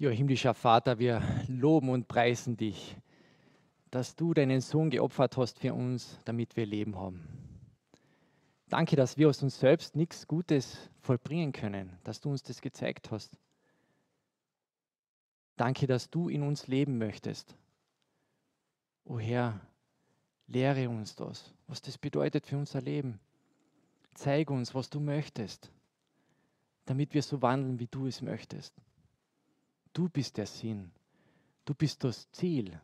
Ja, 0.02 0.10
himmlischer 0.10 0.56
Vater, 0.56 0.98
wir 0.98 1.22
loben 1.48 1.90
und 1.90 2.08
preisen 2.08 2.58
dich, 2.58 2.98
dass 3.92 4.16
du 4.16 4.34
deinen 4.34 4.60
Sohn 4.60 4.90
geopfert 4.90 5.38
hast 5.38 5.60
für 5.60 5.76
uns, 5.76 6.18
damit 6.26 6.58
wir 6.58 6.66
Leben 6.66 6.98
haben. 6.98 7.22
Danke, 8.68 8.96
dass 8.96 9.20
wir 9.20 9.30
aus 9.30 9.44
uns 9.44 9.60
selbst 9.60 9.96
nichts 9.96 10.28
Gutes 10.28 10.90
vollbringen 11.02 11.52
können, 11.52 12.00
dass 12.04 12.20
du 12.20 12.32
uns 12.32 12.42
das 12.42 12.62
gezeigt 12.62 13.12
hast. 13.12 13.38
Danke, 15.56 15.86
dass 15.86 16.10
du 16.10 16.30
in 16.30 16.42
uns 16.42 16.66
leben 16.66 16.98
möchtest. 16.98 17.56
O 19.06 19.20
Herr, 19.20 19.62
lehre 20.48 20.90
uns 20.90 21.16
das, 21.16 21.54
was 21.68 21.80
das 21.80 22.00
bedeutet 22.00 22.48
für 22.48 22.58
unser 22.58 22.82
Leben. 22.82 23.20
Zeig 24.16 24.50
uns, 24.50 24.74
was 24.74 24.90
du 24.90 25.00
möchtest, 25.00 25.72
damit 26.86 27.14
wir 27.14 27.22
so 27.22 27.44
wandeln, 27.44 27.78
wie 27.78 27.86
du 27.86 28.08
es 28.08 28.24
möchtest. 28.24 28.74
Du 29.94 30.08
bist 30.08 30.38
der 30.38 30.46
Sinn. 30.46 30.92
Du 31.66 31.74
bist 31.74 32.04
das 32.04 32.32
Ziel. 32.32 32.80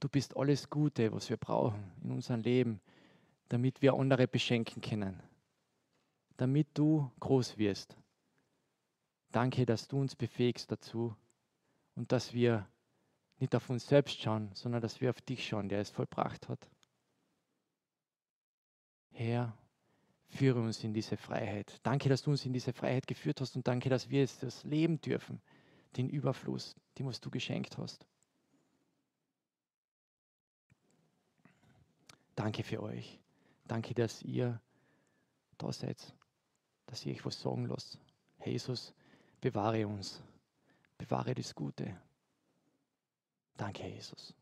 Du 0.00 0.08
bist 0.08 0.36
alles 0.36 0.70
Gute, 0.70 1.12
was 1.12 1.28
wir 1.28 1.36
brauchen 1.36 1.90
in 2.02 2.12
unserem 2.12 2.40
Leben, 2.40 2.80
damit 3.48 3.82
wir 3.82 3.94
andere 3.94 4.28
beschenken 4.28 4.80
können. 4.80 5.20
Damit 6.36 6.68
du 6.74 7.10
groß 7.18 7.58
wirst. 7.58 7.96
Danke, 9.32 9.66
dass 9.66 9.88
du 9.88 10.00
uns 10.00 10.14
befähigst 10.14 10.70
dazu 10.70 11.14
und 11.96 12.12
dass 12.12 12.32
wir 12.32 12.68
nicht 13.40 13.54
auf 13.54 13.68
uns 13.68 13.86
selbst 13.86 14.20
schauen, 14.20 14.50
sondern 14.54 14.80
dass 14.80 15.00
wir 15.00 15.10
auf 15.10 15.20
dich 15.20 15.46
schauen, 15.46 15.68
der 15.68 15.80
es 15.80 15.90
vollbracht 15.90 16.48
hat. 16.48 16.70
Herr, 19.10 19.56
führe 20.28 20.60
uns 20.60 20.82
in 20.84 20.94
diese 20.94 21.16
Freiheit. 21.16 21.80
Danke, 21.82 22.08
dass 22.08 22.22
du 22.22 22.30
uns 22.30 22.46
in 22.46 22.52
diese 22.52 22.72
Freiheit 22.72 23.06
geführt 23.06 23.40
hast 23.40 23.56
und 23.56 23.66
danke, 23.66 23.88
dass 23.88 24.10
wir 24.10 24.22
es 24.22 24.38
das 24.38 24.62
leben 24.62 25.00
dürfen 25.00 25.40
den 25.96 26.08
Überfluss, 26.08 26.76
den 26.98 27.06
was 27.06 27.20
du 27.20 27.30
geschenkt 27.30 27.78
hast. 27.78 28.06
Danke 32.34 32.62
für 32.62 32.82
euch. 32.82 33.18
Danke, 33.66 33.94
dass 33.94 34.22
ihr 34.22 34.60
da 35.58 35.72
seid, 35.72 36.14
dass 36.86 37.04
ihr 37.04 37.14
euch 37.14 37.24
was 37.24 37.40
sagen 37.40 37.66
lasst. 37.66 37.98
Jesus, 38.44 38.94
bewahre 39.40 39.86
uns. 39.86 40.22
Bewahre 40.96 41.34
das 41.34 41.54
Gute. 41.54 42.00
Danke, 43.56 43.88
Jesus. 43.88 44.34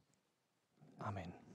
Amen. 0.98 1.45